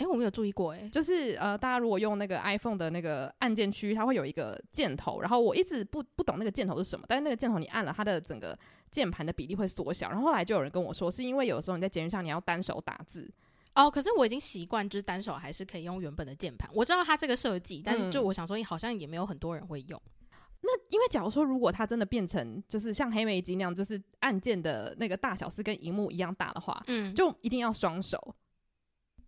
[0.00, 8.58] 哎、欸，我没有注意过、欸，哎，就是呃，大家如果用那个 iPhone 的那个按键区，它会有一个箭头，然后我一直不不懂那个箭头是什么，但是那个箭头你按了，它的整个
[8.90, 10.08] 键盘的比例会缩小。
[10.08, 13.30] 然后后来就有人跟我说，是因为有时候你在捷运上你要单手打字，
[13.74, 16.70] 哦，可是我已经习惯就是单手还是可以用原本的键盘。
[16.72, 20.00] 我知道它这个设计，但是就我想说，好像也没有很多人会用。
[20.06, 28.34] 嗯、那因为假如说如果它真的变成就是像黑莓机那样，就是按键的那个大小是跟荧幕一样大的话，嗯，就一定要双手。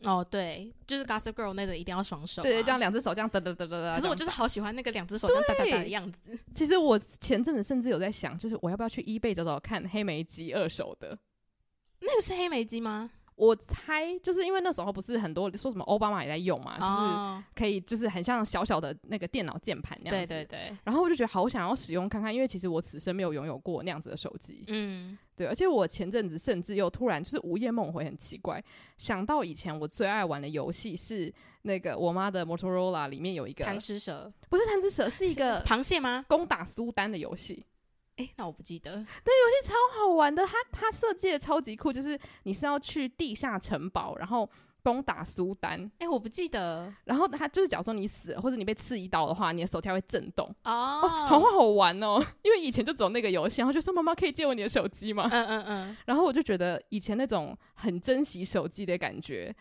[0.05, 3.95] 哦，对，就是 Gossip Girl 那个一定要双手，啊，对，这样两只手这样哒哒哒哒哒。
[3.97, 6.39] 可是我就是好喜欢那个两只手这样哒哒哒的样子。
[6.55, 11.19] 其实我前阵子甚至有在想，就是我要不要去 eBay 找找看黑莓机二手的？
[12.01, 13.11] 那个是黑莓机吗？
[13.35, 20.29] 我猜就是因为那时候不是很多说什么奥巴马也在用嘛，就是可以就是很像小小的那个电脑键盘那样子。
[20.29, 20.77] 对对对。
[20.85, 24.65] 然后我就觉得好想要使用看看，因为其实我此生没有拥有过那样子的手机。
[24.69, 25.17] 嗯。
[25.43, 28.63] 对，而且我前阵子甚至又突然就是午夜梦回，很奇怪，
[28.97, 36.25] 想到以前我最爱玩的游戏是那个我妈的 Motorola 里面有一个贪吃蛇，不是贪吃蛇，是一个螃蟹吗？
[36.29, 37.67] 攻打苏丹的游戏。
[38.17, 38.93] 哎、欸，那我不记得。
[38.93, 44.49] 对，游戏超好玩的，它它设计的超级酷，就是你是要去地下城堡，然后
[44.83, 45.81] 攻打苏丹。
[45.99, 46.93] 哎、欸，我不记得。
[47.05, 50.47] 然后他就是，假如说你死了，或者你被刺一刀的话，你的手枪会震动。
[50.65, 52.25] 哦，哦，好好玩哦！
[52.43, 55.29] 因为以前就只有那个游戏，然后就说妈妈可以借我你的手机吗？
[55.33, 55.97] 嗯嗯嗯。
[56.07, 59.55] 然后我就觉得以前那种很珍惜手机的感觉。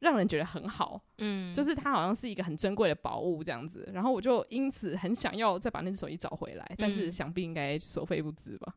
[0.00, 8.72] 让人觉得很好，嗯，就是它好像是一个很珍贵的宝物这样子，然后我就因此很想要再把那只手机找回来，嗯、但是想必应该所费不赀吧？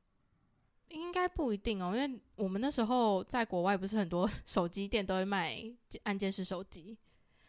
[0.93, 5.57] 应该不一定哦，因为我们那时候在国外不是很多 手机店都会卖
[6.03, 6.97] 按键式手机。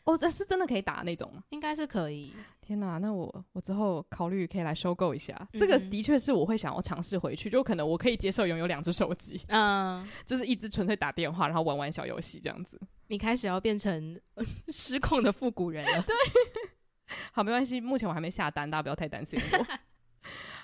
[0.05, 1.44] 哦，这是真的可以打那种吗？
[1.50, 2.33] 应该是可以。
[2.61, 5.33] 天哪，那我我之后考虑可以来收购一下。
[5.52, 12.81] 嗯、这个的确是我会想要尝试回去，就可能我可以接受拥有两只手机，嗯， 就是一只纯粹打电话，然后玩玩小游戏这样子。
[13.07, 14.20] 你开始要变成
[14.68, 16.02] 失控的复古人了。
[16.02, 16.16] 对，
[17.33, 19.66] 好，没关系，目前我还没下单，大家不要太担心我。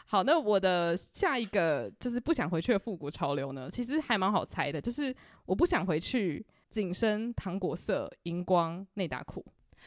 [0.08, 5.14] 好，那我的下一个就是不想回去的复古潮流呢，其实还蛮好猜的，就是
[5.46, 6.44] 我不想回去。
[6.70, 9.42] 紧身糖果色荧光内搭裤，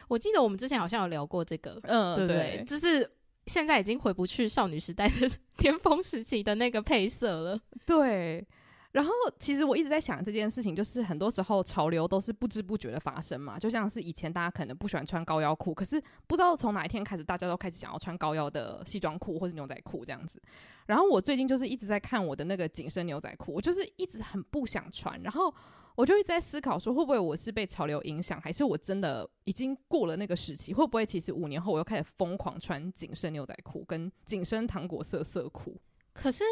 [0.08, 2.58] 我记得我们之前好像有聊过这个，嗯，对不对？
[2.58, 3.08] 对，就是
[3.46, 7.62] 现在已经回不去少女时代的 巅峰时期的那个配色了。
[7.86, 8.44] 对，
[8.92, 13.58] 然后其实我一直在想这件事情，就是很多时候潮流都是不知不觉的发生嘛。
[13.58, 20.42] 就像是以前大家可能不喜欢穿高腰裤，可是不知道从哪一天开始，大家都开始想要穿高腰的西装裤或者牛仔裤这样子。
[20.86, 25.54] 然后我最近就是一直在看我的那个紧身牛仔裤，我就是一直很不想穿，然后。
[25.94, 30.74] 我就一直在思考说，会不会我是被潮流影响，还是我真的已经过了那个时期？
[30.74, 35.78] 会不会其实五年后我又开始疯狂穿紧身牛仔裤跟紧身糖果色色裤？
[36.14, 36.44] 可是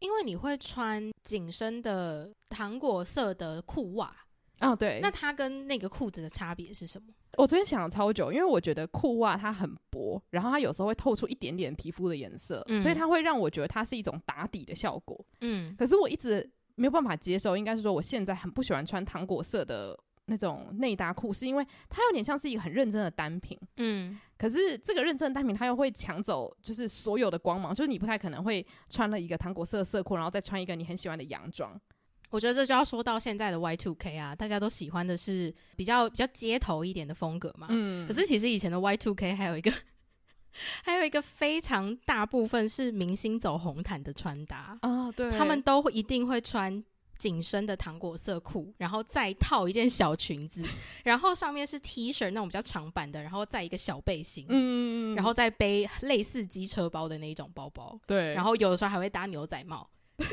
[0.00, 4.14] 因为你会穿紧身的糖果色的裤袜
[4.58, 7.08] 啊，对，那它跟那个裤子的差别是什么？
[7.38, 15.24] 我昨天想了超久，因为我觉得裤袜它很薄，然后它有时候会透出一点点皮肤的颜色，嗯，所以它会让我觉得它是一种打底的效果。
[15.40, 16.50] 嗯，可是我一直。
[16.78, 31.80] 没有办法接受，应该是说我现在很不喜欢穿糖果色的那种内搭裤，是因为它有点像是一个很认真的单品，嗯，可是这个认真的单品它又会抢走就是所有的光芒，就是你不太可能会穿了一个糖果色的色裤，然后再穿一个你很喜欢的洋装。
[32.30, 39.72] 我觉得这就要说到现在的 Y two K 啊，大家都喜欢的是比较比较街头一点的风格嘛，嗯，可是其实以前的 Y two K 还有一个。
[40.82, 46.82] 还有一个非常大部分是明星走红毯的穿搭啊，对，他们都一定会穿
[47.18, 50.62] 紧身的糖果色裤，然后再套一件小裙子，
[51.04, 60.26] 然后上面是 T 恤那种比较长版的，然后再一个小背心，嗯，然后再背类似机车包的那一种包包，对，然后有的时候还会搭牛仔帽， 对，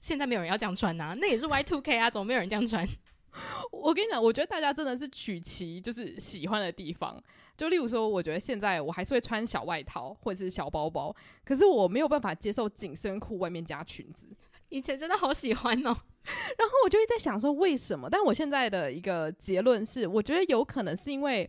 [0.00, 2.88] 现在没有人要这样穿啊，那也是 Y two K 啊，怎么没有人这样穿？
[3.72, 7.20] 我跟你讲，我觉得大家真的是取其就是喜欢的地方。
[7.56, 14.26] 就例如说，我觉得现在我还是会穿小外套或者是小包包，可是我没有办法接受紧身裤外面加裙子。
[14.74, 15.88] 以前真的好喜欢哦，
[16.58, 18.08] 然后我就会在想说为什么？
[18.10, 21.48] 但我现在的一个结论是，我觉得有可能是因为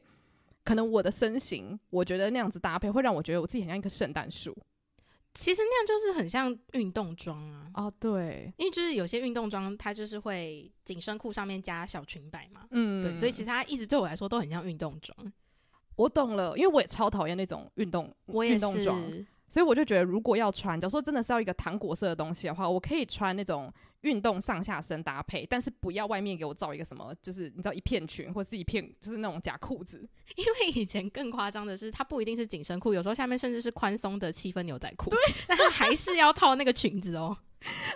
[0.64, 4.56] 可能我的身形，我觉得那样子搭配会让我觉得我自己很像一棵圣诞树。
[5.34, 7.68] 其实那样就是很像运动装啊。
[7.74, 12.62] 哦，对，因为就是有些运动装它就是会紧身裤上面加小裙摆嘛。
[12.72, 15.34] 嗯，对，所以其实它一直对我来说都很像运动装。
[15.96, 30.08] 我懂了，因为我也超讨厌那种运动，我也是，运动装，所以我就觉得，如果要穿，假如说真的是要一个糖果色的东西的话，我可以穿那种运动上下身搭配，但是不要外面给我造一个什么，就是你知道一片裙或是一片就是那种假裤子。
[30.36, 37.38] 因为以前更夸张的是，它不一定是紧身裤，有时候下面甚至是宽松的七分牛仔裤，对， 但它还是要套那个裙子哦。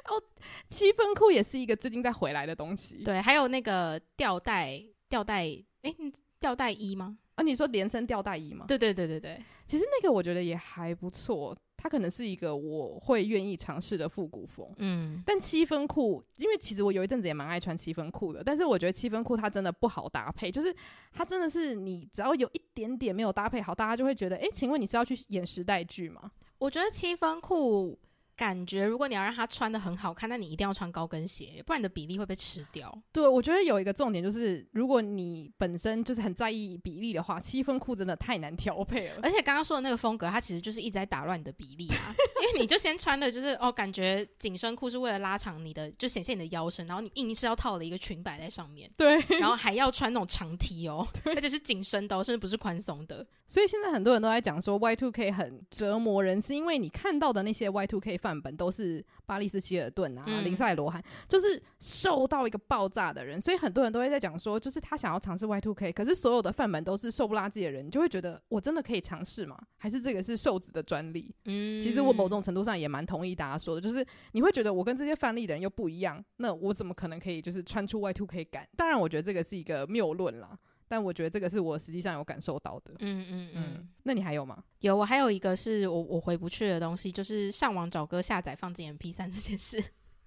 [0.05, 0.21] 哦，
[0.67, 3.03] 七分裤也是一个最近在回来的东西。
[3.03, 5.45] 对，还有那个吊带，吊带，
[5.83, 5.93] 哎，
[6.39, 7.17] 吊带衣吗？
[7.39, 8.65] 啊，你说连身吊带衣吗？
[8.67, 14.69] 对对对对对，其实那个我觉得也还不错，它可能是一个我会愿意尝试的复古风。
[14.77, 20.75] 嗯，但七分裤，因为其实我有一阵子也蛮爱穿七分裤的，但是我觉得七分裤它真的不好搭配，就是
[21.13, 26.29] 它真的是你只要有一点点没有搭配好，大家就会觉得，哎，请问你是要去演时代剧吗？
[26.57, 27.97] 我觉得七分裤。
[28.39, 32.89] 感觉如果你要让他穿的很好看，那你一定要穿高跟鞋，不然你的比例会被吃掉。
[33.11, 39.19] 对，我觉得有一个重点就是，如果你本身就是很在意比例的话，七分裤真的太难调配了。
[39.21, 53.27] 而且刚刚说的那个风格，它其实就是一直在打乱你的比例啊， 因为你就先穿的就是哦，感觉紧身裤是为了拉长你的，就显现你的腰身，然后你硬是要套了一个裙摆在上面，对，然后还要穿那种长 T 哦， 而且是紧身的，甚至不是宽松的。
[53.49, 63.39] 所以现在很多人都在讲说 Y two K 很折磨人，是因为你看到的那些 Y two K 范本都是巴利斯希尔顿啊、嗯、林赛罗韩，就是瘦到一个爆炸的人。
[63.39, 69.57] 所以很多人都会在讲说，就是他想要尝试 Y two K，可是所有的范本都是瘦不拉几的人，你就会觉得我真的可以尝试吗？
[69.77, 71.33] 还是这个是瘦子的专利？
[71.45, 78.67] 嗯，其实我某种程度上也蛮同意大家说的，就是你会觉得我跟这些范例的人又不一样，那我怎么可能可以就是穿出 Y two K 感？
[78.75, 80.57] 当然，我觉得这个是一个谬论啦。
[80.89, 82.95] 但我觉得这个是我实际上有感受到的。
[82.99, 83.89] 嗯嗯嗯。
[84.03, 84.61] 那你还有吗？
[84.79, 89.81] 有，我还有一个是我我回不去的东西，就是上网找歌下载放进 MP 三 这件事。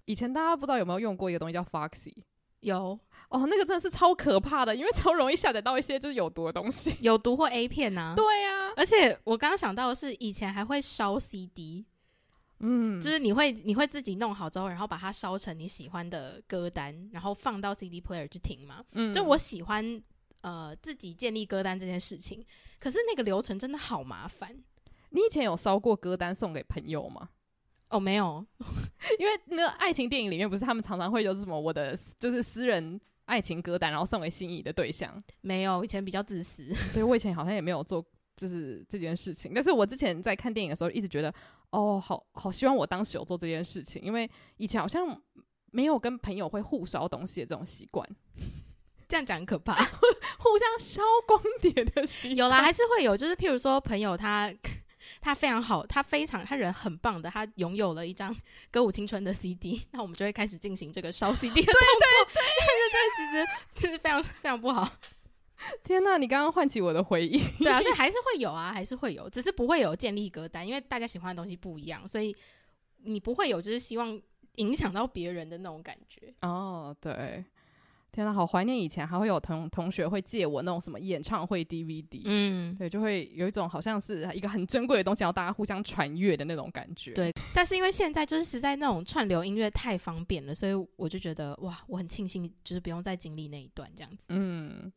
[0.05, 2.15] 以前大家不知道有没有用过一个东西叫 Foxy？
[2.61, 2.97] 有
[3.29, 8.15] 哦，那个真的是超可怕的，因为超容易下载到一些就是有毒的东西， 有毒或 A 片啊。
[8.15, 11.85] 对呀、啊，而且我刚刚想到的是，以前还会烧 CD，
[12.61, 18.85] 嗯，就是你会你会自己弄好之后，然后把它烧成你喜欢的歌单，然后放到 CD player 去听嘛。
[18.93, 20.01] 嗯，就我喜欢。
[20.43, 22.45] 呃，自己建立歌单这件事情，
[22.79, 24.57] 可是那个流程真的好麻烦。
[25.11, 27.31] 你以前有烧过歌单送给朋友吗？
[27.89, 28.45] 哦，没有，
[29.19, 35.23] 因为那爱情电影里面不是他们常常会有什么我的就是私人爱情歌单，然后送给心仪的对象。
[35.43, 36.67] 没有，以前比较自私。
[36.95, 38.03] 对，我以前好像也没有做
[38.35, 41.33] 就是这件事情，但是我之前在看电影的时候一直觉得，
[41.71, 45.23] 哦，好好希望我当时有做这件事情，因为以前好像
[45.71, 48.09] 没有跟朋友会互烧东西的这种习惯。
[49.13, 49.75] 这样讲很可怕，
[50.41, 53.15] 互相烧光碟的习有啦，还是会有。
[53.15, 54.51] 就是譬如说，朋友他
[55.21, 58.35] 他非常好，他非常他人很棒的，他拥有了一张
[58.71, 62.33] 歌舞青春的 CD，那我们就会开始进行这个烧 CD 的动作。
[62.33, 63.45] 对对对，但是
[63.77, 64.91] 这其实其实非常非常不好。
[65.85, 67.39] 天哪，你刚刚唤起我的回忆。
[67.59, 72.35] 对啊，所以还是会有啊，还是会有，只是不会有建立歌单，因为大家喜欢的东西不一样，所以
[73.03, 74.19] 你不会有就是希望
[74.55, 76.33] 影响到别人的那种感觉。
[76.41, 77.45] 哦，对。
[78.13, 87.13] 天呐，好怀念以前还会有同同学会借我那种什么演唱会 DVD，嗯，对，就会有一种好像是一个很珍贵的东西，要大家互相传阅的那种感觉。
[87.15, 94.27] 对，但是因为现在就是实在那种串流音乐太方便了，所以我就觉得哇，我很庆幸就是不用再经历那一段这样子。
[94.29, 94.93] 嗯。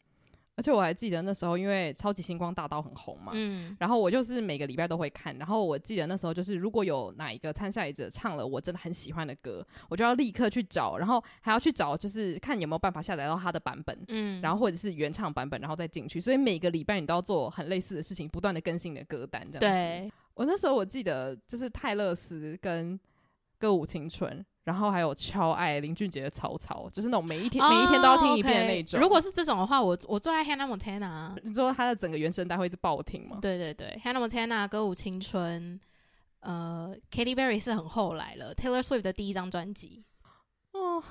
[0.57, 5.37] 而且我还记得那时候，因为超级星光大道很红嘛，嗯，然后我就是每个礼拜都会看。
[5.37, 16.21] 然后我记得那时候就是，如果有哪一个参赛者唱了我真的很喜欢的歌，我就要立刻去找，然后还要去找，就是看有没有办法下载到他的版本，嗯，然后或者是原唱版本，然后再进去。
[16.21, 19.59] 所以每个礼拜你都要做很类似的事情，不断的更新你的歌单，这样子。
[19.59, 22.97] 对，我那时候我记得就是泰勒斯跟
[23.59, 24.45] 歌舞青春。
[24.65, 28.99] 然后还有超爱林俊杰的曹操，就是那种每一天、oh, 每一天都要听一遍的那种。
[28.99, 29.01] Okay.
[29.01, 31.37] 如果是这种的话，我我最爱 Hannah Montana。
[31.43, 33.37] 你说他的整个原声带会一直爆听吗？
[33.41, 35.79] 对对对，Hannah Montana 歌舞青春，
[36.41, 40.03] 呃，Katy Perry 是很后来了，Taylor Swift 的第一张专辑。
[40.73, 41.01] 哦。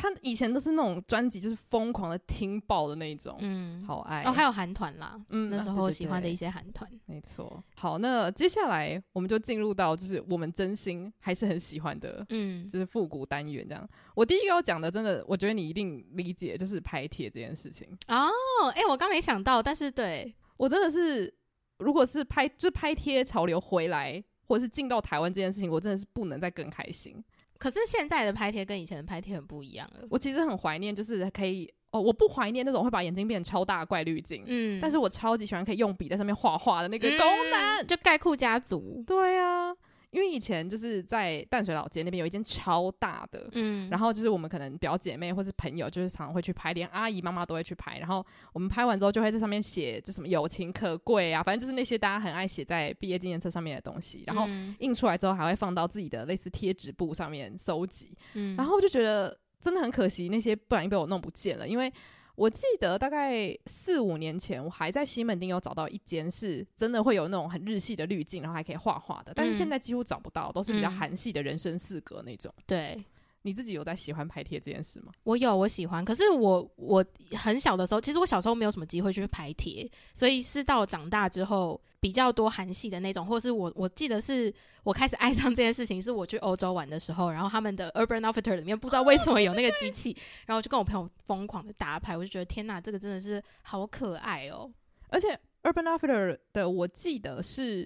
[0.00, 4.32] 他以前都是那种专辑，就是疯狂的听爆的那种，嗯，好爱哦。
[4.32, 7.62] 还有韩团啦，嗯，那时候喜欢的一些韩团，没错。
[7.76, 13.86] 好，那接下来我们就进入到就是我们真心还是很喜欢的，嗯，就是复古单元这样。
[14.14, 18.26] 我第一个要讲的，真的，我觉得你一定理解，就是拍贴这件事情哦。
[18.74, 21.32] 哎、欸，我刚没想到，但是对我真的是，
[21.78, 27.22] 如果是拍，就是拍贴潮流回来，或者是进到台湾这件事情，我真的是不能再更开心。
[27.60, 30.06] 可是现在的拍贴跟以前的拍贴很不一样了。
[30.10, 39.04] 我其实很怀念，就是可以哦，我不怀念那种会把眼睛变超大怪滤镜，嗯，但是我超级喜欢可以用笔在上面画画的那个功能，嗯、就盖库家族。
[39.06, 39.74] 对啊，
[40.10, 47.98] 因为以前就是在淡水老街那边有一间超大的，嗯，然后就是我们可能表姐妹或是朋友，就是常常会去拍，连阿姨妈妈都会去拍。
[47.98, 54.24] 然后我们拍完之后，就会在上面写，就什么友情可贵啊，反正就是那些大家很爱写在毕业纪念册上面的东西。
[54.26, 54.46] 然后
[54.80, 58.16] 印出来之后，还会放到自己的类似贴纸簿上面收集。
[58.34, 61.92] 嗯，然后我就觉得真的很可惜，那些不小心被我弄不见了，因为。
[62.40, 72.50] 我记得大概四五年前，我还在西门町有找到一间是真的会有那种很日系的滤镜，然后还可以画画的，但是现在几乎找不到，都是比较韩系的人生四格那种。
[72.66, 72.98] 对。
[73.42, 75.12] 你自己有在喜欢排贴这件事吗？
[75.22, 76.04] 我有，我喜欢。
[76.04, 94.70] 可是我我很小的时候，其实我小时候没有什么机会去排贴，所以是到长大之后比较多韩系的那种，或者是我我记得是我开始爱上这件事情，是我去欧洲玩的时候，然后他们的 Urban Outfitter 里面不知道为什么有那个机器，然后我就跟我朋友疯狂的打牌，我就觉得天哪，这个真的是好可爱哦！
[95.08, 97.84] 而且 Urban Outfitter 的我记得是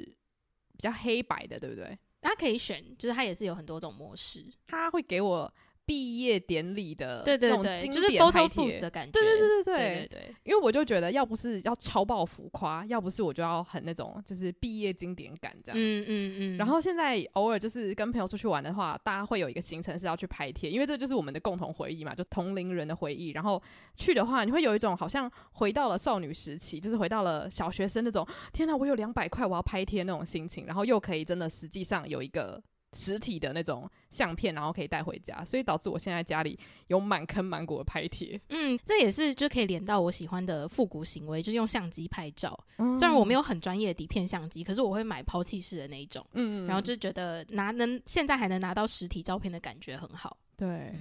[0.72, 1.96] 比较黑白的，对不对？
[2.24, 4.42] 他可以选，就是他也是有很多种模式。
[4.66, 5.54] 他会给我
[5.86, 9.12] 毕业典礼的对对对，就是 photo booth 的感觉。
[9.12, 10.36] 对对对对对，对对对。
[10.44, 15.78] 因为我就觉得，要不是要超爆浮夸，要不是我就要很那种就是毕业经典感这样。
[15.78, 16.56] 嗯嗯嗯。
[16.56, 23.30] 然后现在偶尔就是跟朋友出去玩的话，大家会有一个行程是要去拍贴，因为这就是我们的共同回忆嘛，就同龄人的回忆。
[23.30, 23.62] 然后
[23.96, 30.66] 去的话，你会有一种好像回到了少女时期，就是回到了小学生那种，天哪，我有两百块，我要拍贴那种心情。
[30.66, 32.62] 然后又可以真的实际上有一个。
[32.94, 38.40] 实体的那种相片，然后可以带回家，所以导致我现在家里有满坑满谷的拍贴。
[38.48, 42.58] 嗯，这也是就可以连到我喜欢的复古行为，就是用相机拍照。
[42.76, 46.24] 嗯、虽然我没有很专业的底片相机，可是我会买抛弃式的那一种。
[46.32, 50.36] 嗯，然后就觉得拿能现在还能拿到实体照片的感觉很好。
[50.56, 50.94] 对，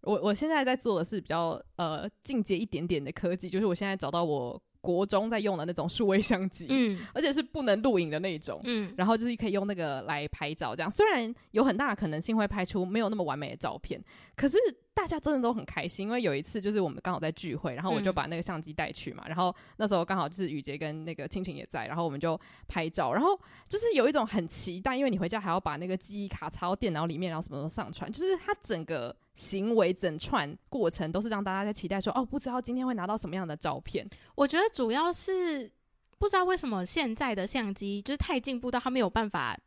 [0.00, 4.60] 我我现在在做的是比较呃进阶一点点的科技，就是我现在找到我。
[4.82, 14.02] 国中在用的那种数位相机，嗯，而且是不能录影的那种，嗯，然后就是可以用那个来拍照，这样虽然有很大的可能性会拍出没有那么完美的照片，
[14.36, 14.58] 可是
[14.92, 29.14] 大家真的都很开心，因为有一次就是我们刚好在聚会，然后我就把那个相机带去嘛，嗯、然后那时候刚好就是雨杰跟那个青青也在，然后我们就拍照，然后就是有一种很期待，因为你回家还要把那个记忆卡插到电脑里面，然后什么时候上传，就是它整个。
[29.34, 34.06] 行为整串过程都是让大家在期待说，哦，不知道今天会拿到什么样的照片。
[34.34, 35.70] 我觉得主要是
[36.18, 39.58] 不知道为什么现在的相机就是太进步到它没有办法，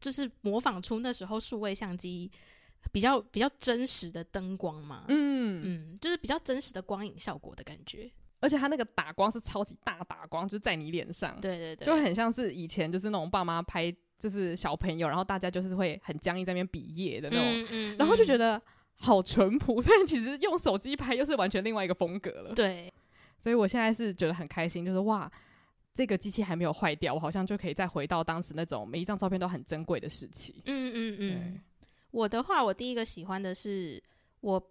[0.00, 2.28] 就是模仿出那时候数位相机
[2.90, 5.04] 比较比较真实的灯光嘛。
[5.06, 8.10] 嗯嗯，就是比较真实的光影效果的感觉。
[8.40, 11.40] 而且它那个打光是超级大打光，就是在你脸上。
[11.40, 18.60] 对对对，就很像是以前就是那种爸妈拍就是小朋友，然后大家就是会很僵硬在那边比耶的那种，嗯嗯嗯、然后就觉得。
[18.98, 22.54] 好淳朴， 但其实用手机拍又是完全另外一个风格了。
[22.54, 22.92] 对，
[23.40, 25.30] 所以我现在是觉得很开心，就是哇，
[25.94, 30.62] 这个机器还没有坏掉，我好像就可以再回到当时那种每一张照片都很珍贵的时期。
[30.66, 31.60] 嗯嗯嗯。
[32.10, 34.02] 我的话，我第一个喜欢的是，
[34.40, 34.70] 我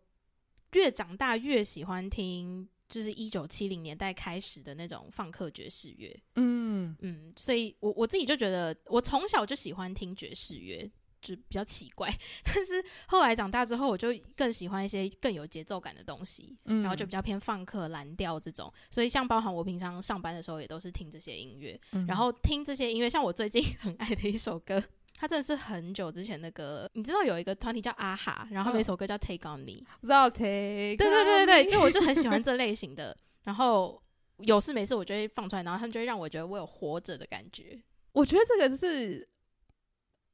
[0.74, 6.20] 越长大越喜欢听，就是一九七零年代开始的那种放克爵士乐。
[6.36, 10.90] 嗯嗯，所以我我自己就觉得，我从小就喜欢听爵士乐。
[11.22, 18.72] 就比较奇怪，但是后来长大之后，我就更喜欢一些更有节奏感的东西，嗯、然后就比较偏放克、蓝调这种。
[18.90, 23.10] 所以像包含我平常上班的时候，也都是听这些音乐，嗯、然后听这些音乐。
[23.10, 24.82] 像我最近 很爱的一首歌，
[25.16, 26.90] 它真的是很久之前的歌。
[26.94, 30.96] 你知道有一个团体叫阿哈，然后那首歌叫 Take On Me，不知道 Take？
[30.96, 33.18] 对对对对，就我就很喜欢这类型的。
[33.44, 34.02] 然后
[34.38, 37.82] 有事没事，我就会放出来，然后他们就会让我觉得我有活着的感觉。
[38.14, 39.28] 我觉得这个是。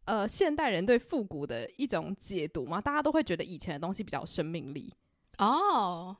[0.05, 4.93] 呃，现代人对复古的一种解读嘛，大家都会觉得以前的东西比较有生命力
[5.37, 6.07] 哦。
[6.07, 6.15] Oh.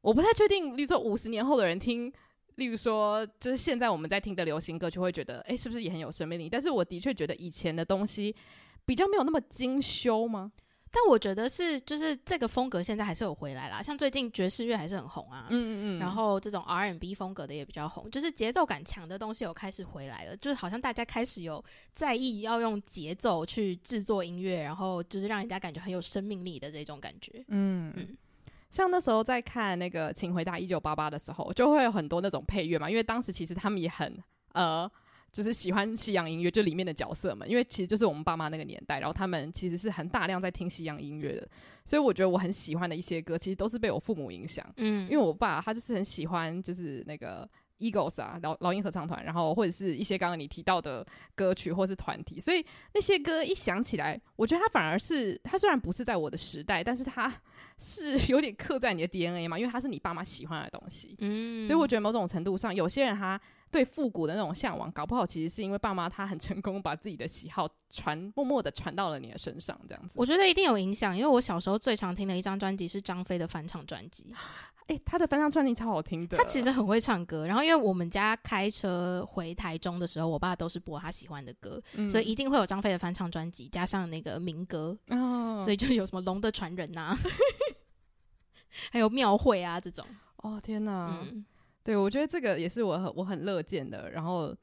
[0.00, 2.10] 我不太确定，例如说五十年后的人听，
[2.54, 6.48] 例如说就是现在我们在听的流行歌，就会觉得，哎、欸，是不是也很有生命力？
[6.48, 8.34] 但是我的确觉得以前的东西
[8.86, 10.50] 比较没有那么精修吗？
[10.92, 13.80] 但我觉得是，就是这个风格现在还是有回来啦。
[13.80, 27.44] 像最近爵士乐还是很红啊，嗯嗯嗯，然后这种 R&B 风格的也比较红，就是节奏感强的东西有开始回来了，就是好像大家开始有在意要用节奏去制作音乐，然后就是让人家感觉很有生命力的这种感觉。
[27.48, 28.16] 嗯嗯，
[28.72, 34.18] 像那时候在看那个《请回答一九八八》的时候，就会有很多那种配乐嘛，因为当时其实他们也很
[34.54, 34.90] 呃。
[35.32, 41.48] 就是喜欢西洋音乐，就里面的角色们，因为其实就是我们爸妈那个年代，然后他们其实是很大量在听西洋音乐的，
[41.84, 44.66] 所以我觉得我很喜欢的一些歌，其实都是被我父母影响。
[44.78, 57.32] 嗯，因为我爸他就是很喜欢，就是那个 Eagles 啊，老老鹰合唱团，然后或者是一些刚刚你提到的歌曲或是团体，所以那些歌一想起来，我觉得他反而是他虽然不是在我的时代，但是他
[57.78, 61.14] 是有点刻在你的 DNA 嘛，因为他是你爸妈喜欢的东西。
[61.20, 63.40] 嗯，所以我觉得某种程度上，有些人他。
[63.70, 70.14] 对复古的那种向往，搞不好其实是因为爸妈他很成功把自己的喜好传默默的传到了你的身上，这样子。
[70.14, 74.34] 我觉得一定有影响，因为我小时候最常听的一张专辑是张飞的翻唱专辑。
[75.04, 76.36] 他的翻唱专辑超好听的。
[76.36, 87.18] 他其实很会唱歌，然后因为我们家开车回台中的时候，我爸都是播他喜欢的歌，嗯、所以一定会有张飞的翻唱专辑，加上那个民歌，哦、所以就有什么龙的传人呐、啊，
[88.90, 90.04] 还有庙会啊这种。
[90.38, 91.20] 哦天哪！
[91.22, 91.44] 嗯、
[91.82, 94.10] 对，我觉得这个也是我很我很乐见的。
[94.10, 94.56] 然后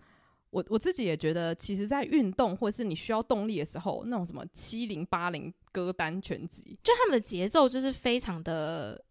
[0.50, 9.04] 我我自己也觉得，其实，在运动或是你需要动力的时候，那种什么七零八零歌单全集，就他们的节奏就是非常的。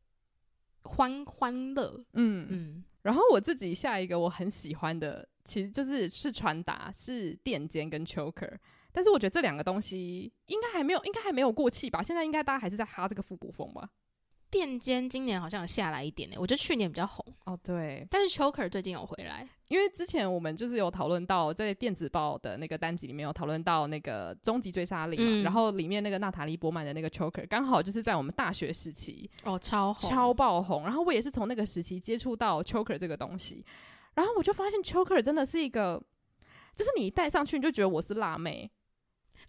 [0.89, 8.57] 欢欢乐，嗯嗯，然后我自己下一个我很喜欢的，其实就是是传达，是垫肩跟 choker，
[8.93, 12.01] 但是我觉得这两个东西应该还没有，应该还没有过气吧？
[12.01, 13.91] 现在应该大家还是在哈这个复古风吧？
[14.51, 19.47] 垫肩今年好像有下来一点呢、欸，我觉得去年比较红哦，对，但是 choker 最近有回来。
[19.68, 33.64] 因为之前我们就是有讨论到，在电子报的那个单集里面有讨论到那个终极追杀令嘛，嗯、然后里面那个娜塔莉波曼的那个 choker 刚好就是在我们大学时期哦，超红超爆红，然后我也是从那个时期接触到 choker 这个东西，
[34.14, 36.01] 然后我就发现 choker 真的是一个，
[36.76, 38.70] 就是你一戴上去你就觉得我是辣妹。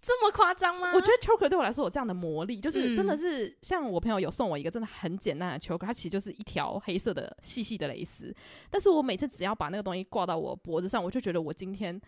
[0.02, 0.92] 这么夸张吗？
[0.94, 8.34] 我觉得 choker 对我来说有这样的魔力，就是真的是像我朋友有送我一个真的很简单的 choker，它其实就是一条黑色的细细的蕾丝，
[8.70, 12.00] 但是我每次只要把那个东西挂到我脖子上，我就觉得我今天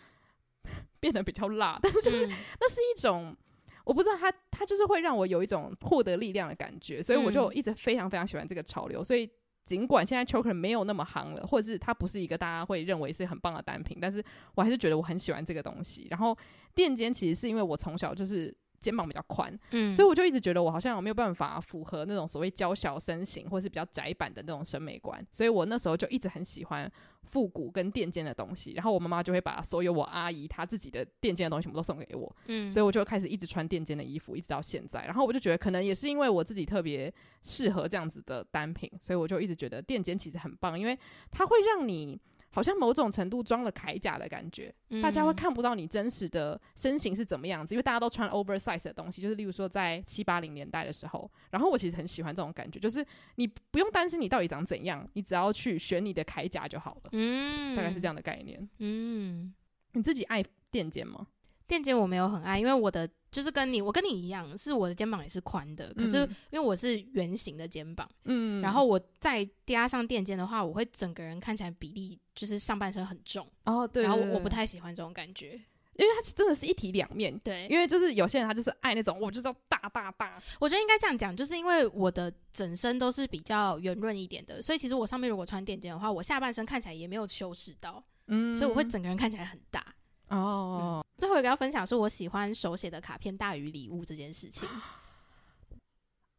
[1.00, 2.30] 变得比较辣，但是就是、嗯、
[2.60, 3.36] 那是一种
[3.84, 9.30] 我不知道它它就是会让我有一种获得力量的感觉，所以我就一直非常非常喜欢这个潮流，所以。
[9.70, 14.24] 尽管现在 choker 没有那么夯了，或者是它不是一个大家会认为是很棒的单品，但是
[14.56, 16.08] 我还是觉得我很喜欢这个东西。
[16.10, 16.38] 然后
[16.74, 18.56] 垫肩其实是因为我从小就是。
[18.80, 26.92] 肩膀比较宽，嗯，所以我就一直觉得我好像没有办法符合那种所谓娇小身形或是比较窄版的那种审美观，所以我那时候就一直很喜欢
[27.24, 28.72] 复古跟垫肩的东西。
[28.72, 35.04] 然后我妈妈就会把所有我阿姨她自己的垫肩的东西全部都送给我，嗯，所以我就开始一直穿垫肩的衣服，一直到现在。
[35.06, 37.14] 然后我就觉得可能也是因为我自己特别
[37.44, 40.98] 适合这样子的单品，所以我就一直觉得垫肩其实很棒，因为
[41.32, 42.20] 它会让你。
[42.52, 51.30] 好像某种程度装了铠甲的感觉，嗯、大家会看不到你真实的身形是怎么样子，因为大家都穿 oversize 的东西，就是例如说在七八零年代的时候。
[51.52, 57.10] 然后我其实很喜欢这种感觉，就是你不用担心你到底长怎样，你只要去选你的铠甲就好了。
[57.12, 58.70] 嗯，大概是这样的概念。
[58.78, 59.54] 嗯，
[59.94, 61.28] 你自己爱垫肩吗？
[61.68, 66.18] 垫肩我没有很爱，因为我的就是跟你，我跟你一样，是我的肩膀也是宽的，可是
[66.50, 75.52] 因为我是圆形的肩膀，嗯，然后我再加上垫肩的话，我会整个人看起来比例就是上半身很重哦，对，然后我不太喜欢这种感觉，
[75.96, 89.86] 因为它真的是一体两面，对，因为就是有些人他就是爱那种，我就是要大大大，我觉得应该这样讲，就是因为我的整身都是比较圆润一点的，所以其实我上面如果穿垫肩的话，我下半身看起来也没有修饰到，嗯，所以我会整个人看起来很大。
[90.30, 94.68] 哦、嗯，最后一个要分享是我喜欢手写的卡片大于礼物这件事情。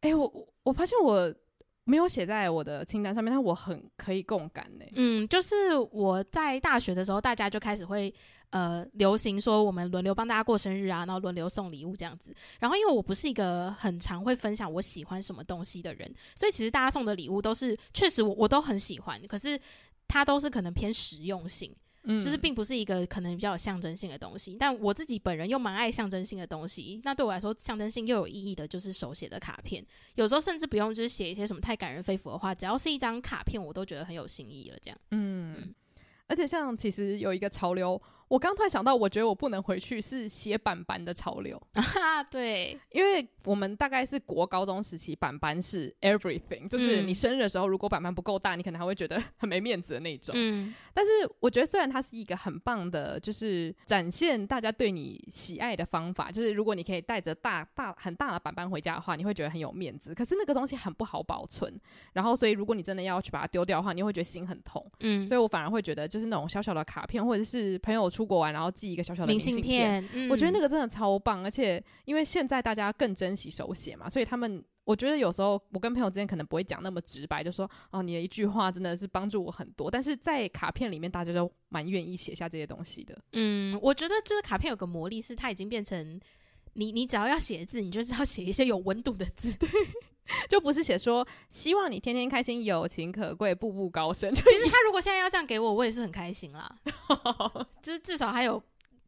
[0.01, 1.33] 哎、欸，我我发现我
[1.83, 4.85] 没有写在我的清单上面，但我很可以共感呢。
[4.93, 8.13] 嗯，就是我在大学的时候，大家就开始会
[8.51, 12.33] 呃流行说我们轮流帮大家过生日啊，然后轮流送礼物这样子。
[12.59, 19.59] 然后因为我不是一个很常会分享我喜欢什么东西的人，所以其实大家送的礼物都是确实我我都很喜欢，可是
[20.07, 21.75] 它都是可能偏实用性。
[22.03, 26.99] 嗯，就是并不是一个可能比较有象征性的东西，但我自己本人又蛮爱象征性的东西。
[27.03, 29.85] 那对我来说，象征性又有意义的，就是手写的卡片。
[30.15, 34.77] 有时候甚至不用就是写一些什么太感人肺腑的话，只要是一张卡片，我都觉得很有新意了。
[34.81, 35.75] 这样，嗯，嗯，
[36.27, 38.01] 而且像其实有一个潮流。
[38.31, 42.23] 我刚突然想到，我觉得我不能回去是写板板的潮流 啊！
[42.23, 50.33] 对，因为我们大概是国高中时期，板板是 everything，就是你生日的时候，如果板板不够大，你可能还会觉得很没面子的那种。
[50.33, 51.11] 嗯，但是
[51.41, 60.15] 我觉得虽然它是一个很棒的，就是展现大家对你喜爱的方法，就是如果你可以带着大大很大的板板回家的话，你会觉得很有面子。
[60.15, 61.69] 可是那个东西很不好保存，
[62.13, 64.89] 然后所以如果你真的要去把它丢掉的话，你会觉得心很痛。
[65.01, 71.43] 嗯，所以我反而会觉得就是那种小小的卡片，或者是朋友出出国玩，然后寄一个小小的明信片，嗯、我觉得那个真的超棒。
[71.43, 79.89] 而且因为现在大家更珍惜手写嘛，所以他们我觉得有时候我跟朋友之间可能不会讲那么直白，就说哦，你的一句话真的是帮助我很多。
[79.89, 83.17] 但是在卡片里面，大家都蛮愿意写下这些东西的。
[83.33, 86.19] 嗯，我觉得就是卡片有个魔力，是它已经变成
[86.73, 89.51] 你，你只要要写字，你就是要写一些有温度的字。
[89.53, 89.67] 对。
[90.49, 94.31] 就不是写说希望你天天开心，友情可贵，步步高升。
[94.35, 96.69] 其实他如果现在要这样给我，我也是很开心啦。
[97.81, 98.61] 就是至少还有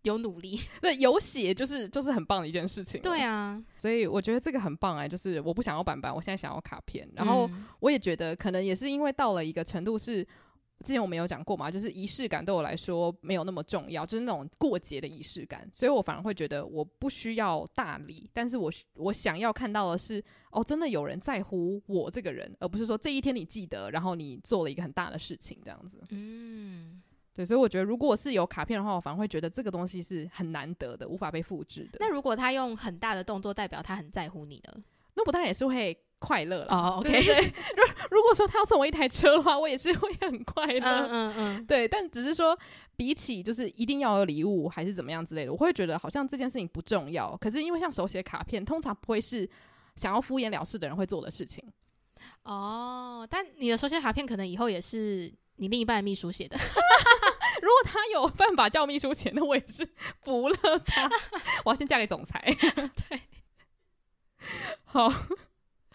[0.04, 3.02] 有努力，对，有写就是就是很棒的一件事情。
[3.02, 7.10] 对啊，所以我觉得这个很棒哎、欸，就是我不想要板板，我现在想要卡片。
[7.16, 7.50] 然后
[7.80, 10.26] 我也觉得可能也是因为到了一个程度是。
[10.80, 20.22] 之前我们有讲过嘛，就是仪式感对我来说没有那么重要，就是那种过节的仪式感，所以我反而会觉得我不需要大礼，但是我我想要看到的是，
[20.52, 26.02] 哦，真的有人在乎我这个人，而不是说这一天你记得，然后你做了一个很大的事情这样子。
[26.10, 27.02] 嗯，
[27.34, 31.98] 对，所以我觉得如果是有卡片的话，我反而会觉得这个东西是很难得的，无法被复制的。
[32.00, 34.84] 那如果他用很大的动作代表他很在乎你呢？
[35.16, 35.98] 那我当然也是会。
[36.24, 37.12] 快乐了哦，OK。
[37.76, 40.80] 如如果说他要送我一台车的话，我也是会很快乐。
[40.80, 41.86] 嗯嗯嗯，对。
[41.86, 42.58] 但只是说，
[42.96, 47.36] 比起就是一定要有礼物还是怎么样之类的，我会觉得好像这件事情不重要。
[47.36, 49.50] 可是因为像手写卡片，通常不会是
[49.98, 51.62] 想要敷衍了事的人会做的事情。
[52.44, 56.58] 哦，但你的手写卡片可能以后也是你另一半的秘书写的。
[57.62, 59.86] 如果他有办法叫秘书写，那我也是
[60.22, 61.10] 服了他。
[61.66, 62.42] 我要先嫁给总裁。
[63.10, 63.22] 对，
[64.86, 65.12] 好。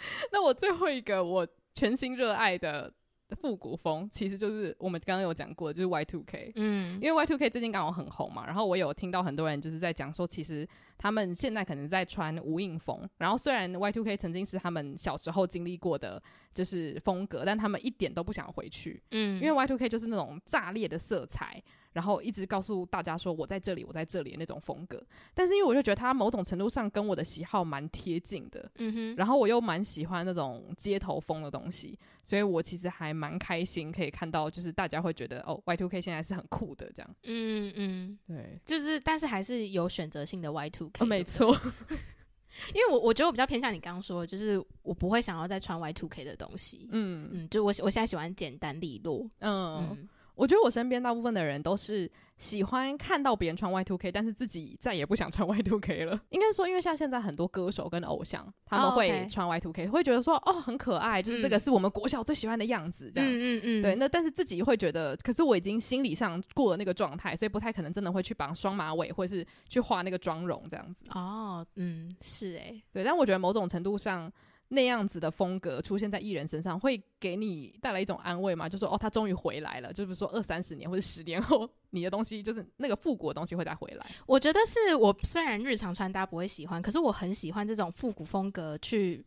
[0.32, 2.92] 那我最后一个我全新热爱的
[3.40, 6.52] 复古风，其实就是我们刚刚有讲过的，就是 Y Two K。
[6.56, 13.06] 嗯，因为 Y Two K 最近刚好很红嘛，然后我有听到很多人就是在讲说，其实他们现在可能在穿无印风。
[13.18, 16.22] 然后虽然 Y Two K 曾经是他们小时候经历过的，
[16.54, 19.02] 就是风格，但他们一点都不想回去。
[19.10, 21.62] 嗯，因为 Y Two K 就是那种炸裂的色彩。
[21.98, 25.02] 然后一直告诉大家说我在这里，我在这里的那种风格，
[25.34, 41.50] 但是因为我就觉得他某种程度上跟我的喜好蛮贴近的，嗯哼，然后我又蛮喜欢那种街头风的东西，所以我其实还蛮开心可以看到，就是大家会觉得哦，Y Two K 现在是很酷的这样，嗯嗯，对，就是但是还是有选择性的 Y Two K，哦，没错，
[42.72, 47.28] 因为我我觉得我比较偏向你刚刚说的，就是我不会想要再穿 Y two K 的东西，嗯。
[47.32, 49.88] 嗯，就我我现在喜欢简单利落，嗯。
[49.90, 50.08] 嗯
[50.38, 56.18] 我觉得我身边大部分的人都是喜欢看到别人穿 Y two K，但是自己再也不想穿 Y two K 了。
[56.30, 59.90] 应该说，因为像现在很多歌手跟偶像，他们会穿 Y2K，、oh, okay.
[59.90, 63.28] 会觉得说哦很可爱，就是这个是我们国小最喜欢的样子，这样。
[63.28, 63.82] 嗯嗯嗯。
[63.82, 71.04] 对，那但是自己会觉得，可是我已经心理上过了那个状态，所以不太可能真的会去绑双马尾，或是去画那个妆容这样子。
[71.10, 74.32] 哦，嗯，是诶、欸，对，但我觉得某种程度上。
[74.68, 78.68] 那样子的风格出现在艺人身上，会给你带来一种安慰吗？
[78.68, 84.06] 就说哦，他终于回来了，就是说二三十年或者十年后，你的东西就是那个复古的东西会再回来。
[84.26, 89.24] 我觉得是我虽然日常穿搭不会喜欢，可是我很喜欢这种复古风格去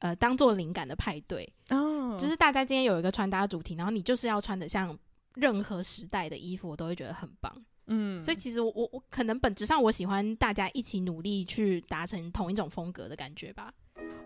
[0.00, 2.16] 呃当做灵感的派对哦。
[2.18, 4.98] 就是大家今天有一个穿搭主题，然后你就是要穿的像
[5.36, 7.64] 任何时代的衣服，我都会觉得很棒。
[7.86, 13.72] 嗯，所以其实我我我可能本质上我喜欢大家一起努力去达成同一种风格的感觉吧。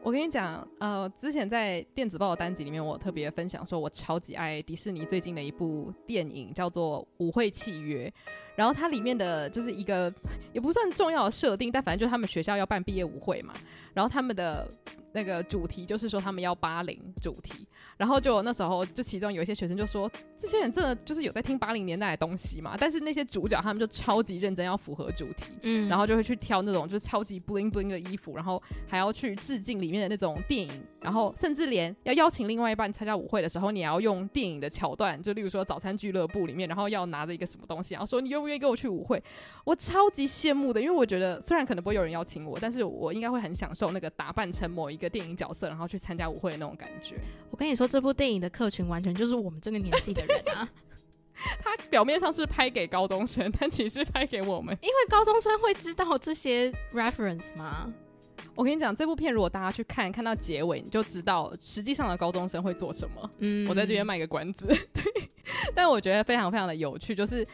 [0.03, 8.09] 我跟你讲，呃，之前在电子报的单集里面，我特别分享说，我超级爱迪士尼最近的一部电影，叫做《舞会契约》。
[8.55, 10.12] 然后它里面的就是一个
[10.53, 13.53] 也不算重要的设定，但反正就是他们学校要办毕业舞会嘛，
[13.95, 14.68] 然后他们的。
[15.13, 22.77] 那个主题就是说他们要八零主题，然后就那时候就其中有一些学生就说，这些人真的就是有在听八零年代的东西嘛？
[22.79, 39.23] 但是那些主角他们就超级认真要符合主题，嗯，然后就会去挑那种就是超级 bling bling 的衣服，然后还要去致敬里面的那种电影，然后甚至连要邀请另外一半参加舞会的时候，你也要用电影的桥段，就例如说早餐俱乐部里面，然后要拿着一个什么东西，然后说你愿不愿意跟我去舞会？
[39.65, 45.06] 我超级羡慕的，因为我觉得虽然可能不会有人邀请我，但是我应该会很享受那个打扮成某一个。
[45.09, 47.17] 电影角色，然后去参加舞会的那种感觉。
[47.51, 50.69] 我跟你说，这部电影的客群完全就是我们这个年纪的人啊。
[51.63, 54.75] 他表面上是拍给高中生，但其实拍给我们。
[54.81, 57.93] 因为高中生会知道这些 reference 吗？
[58.55, 63.31] 我跟你讲，这部片如果大家去看，看到结尾，你就知道实际上的高中生会做什么。
[63.41, 64.67] 嗯，我在这边卖个关子。
[64.95, 65.29] 对，
[65.75, 67.47] 但我觉得非常非常的有趣，就是。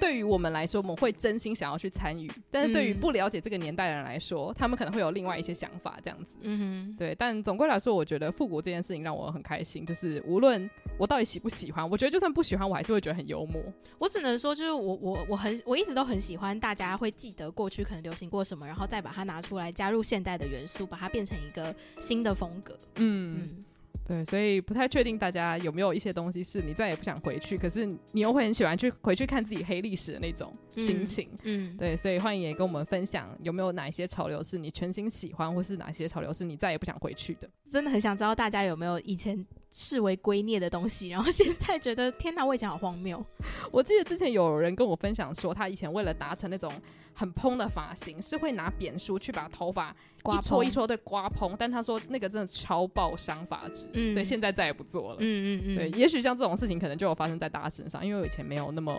[0.00, 6.34] 对于我们来说，我们会真心想要去参与；但是对于不了解这个年代的人来说，嗯、他们可能会有另外一些想法，这样子。
[6.40, 7.14] 嗯哼，对。
[7.14, 9.84] 但总归来说，我觉得复古这件事情让我很开心。
[9.84, 13.62] 就是无论我到底喜不喜欢，我觉得就算不喜欢，我还是会觉得很幽默。
[13.98, 22.78] 我只能说，就是我我我很我一直都很喜欢大家会记得过去可能流行过什么，然后再把它拿出来加入现代的元素，把它变成一个新的风格。
[22.96, 23.36] 嗯。
[23.42, 23.64] 嗯
[24.10, 31.28] 对，所以不太确定大家有没有一些东西是你再也不想回去，可是你又会很喜欢去回去看自己黑历史的那种心情。
[31.44, 37.48] 嗯，嗯对，所以欢迎也跟我们分享有没有哪一些潮流是你全心喜欢，或是哪些潮流是你再也不想回去的。
[37.70, 43.24] 真的很想知道大家有没有以前视为圭臬的东西，然后现在觉得天哪，我以前好荒谬。
[43.70, 46.72] 我记得之前有人跟我分享说，他以前为了达成那种
[47.14, 49.94] 很蓬的发型，是会拿扁梳去把头发
[50.24, 55.16] 一撮一撮的刮蓬，但他说那个真的超爆伤发质，嗯，所以现在再也不做了。
[55.20, 58.96] 嗯嗯嗯，对，也许像这种事情可能就有发生在大家身上，因为我以前没有那么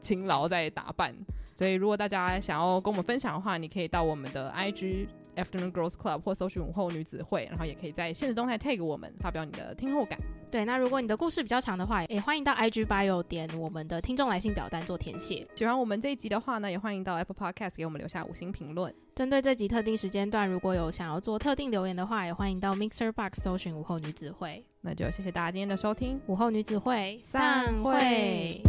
[0.00, 1.14] 勤劳在打扮，
[1.54, 5.06] 所以如果大家想要跟我们分享的话，你可以到我们的 IG
[5.36, 10.18] Afternoon Girls Club 或搜寻午后女子会，然后也可以在现实动态 tag 我们，发表你的听后感。
[10.50, 15.46] 对，那如果你的故事比较长的话，也欢迎到 IG bio 点我们的听众来信表单做填写。
[15.54, 18.94] 喜欢我们这一集的话呢，也欢迎到 Apple Podcast 给我们留下五星评论。
[19.14, 24.62] 针对这集特定时间段，如果有想要做特定留言的话，也欢迎到 Mixer Box 搜寻午后女子会。
[24.82, 28.60] 那就谢谢大家今天的收听，午后女子会散会。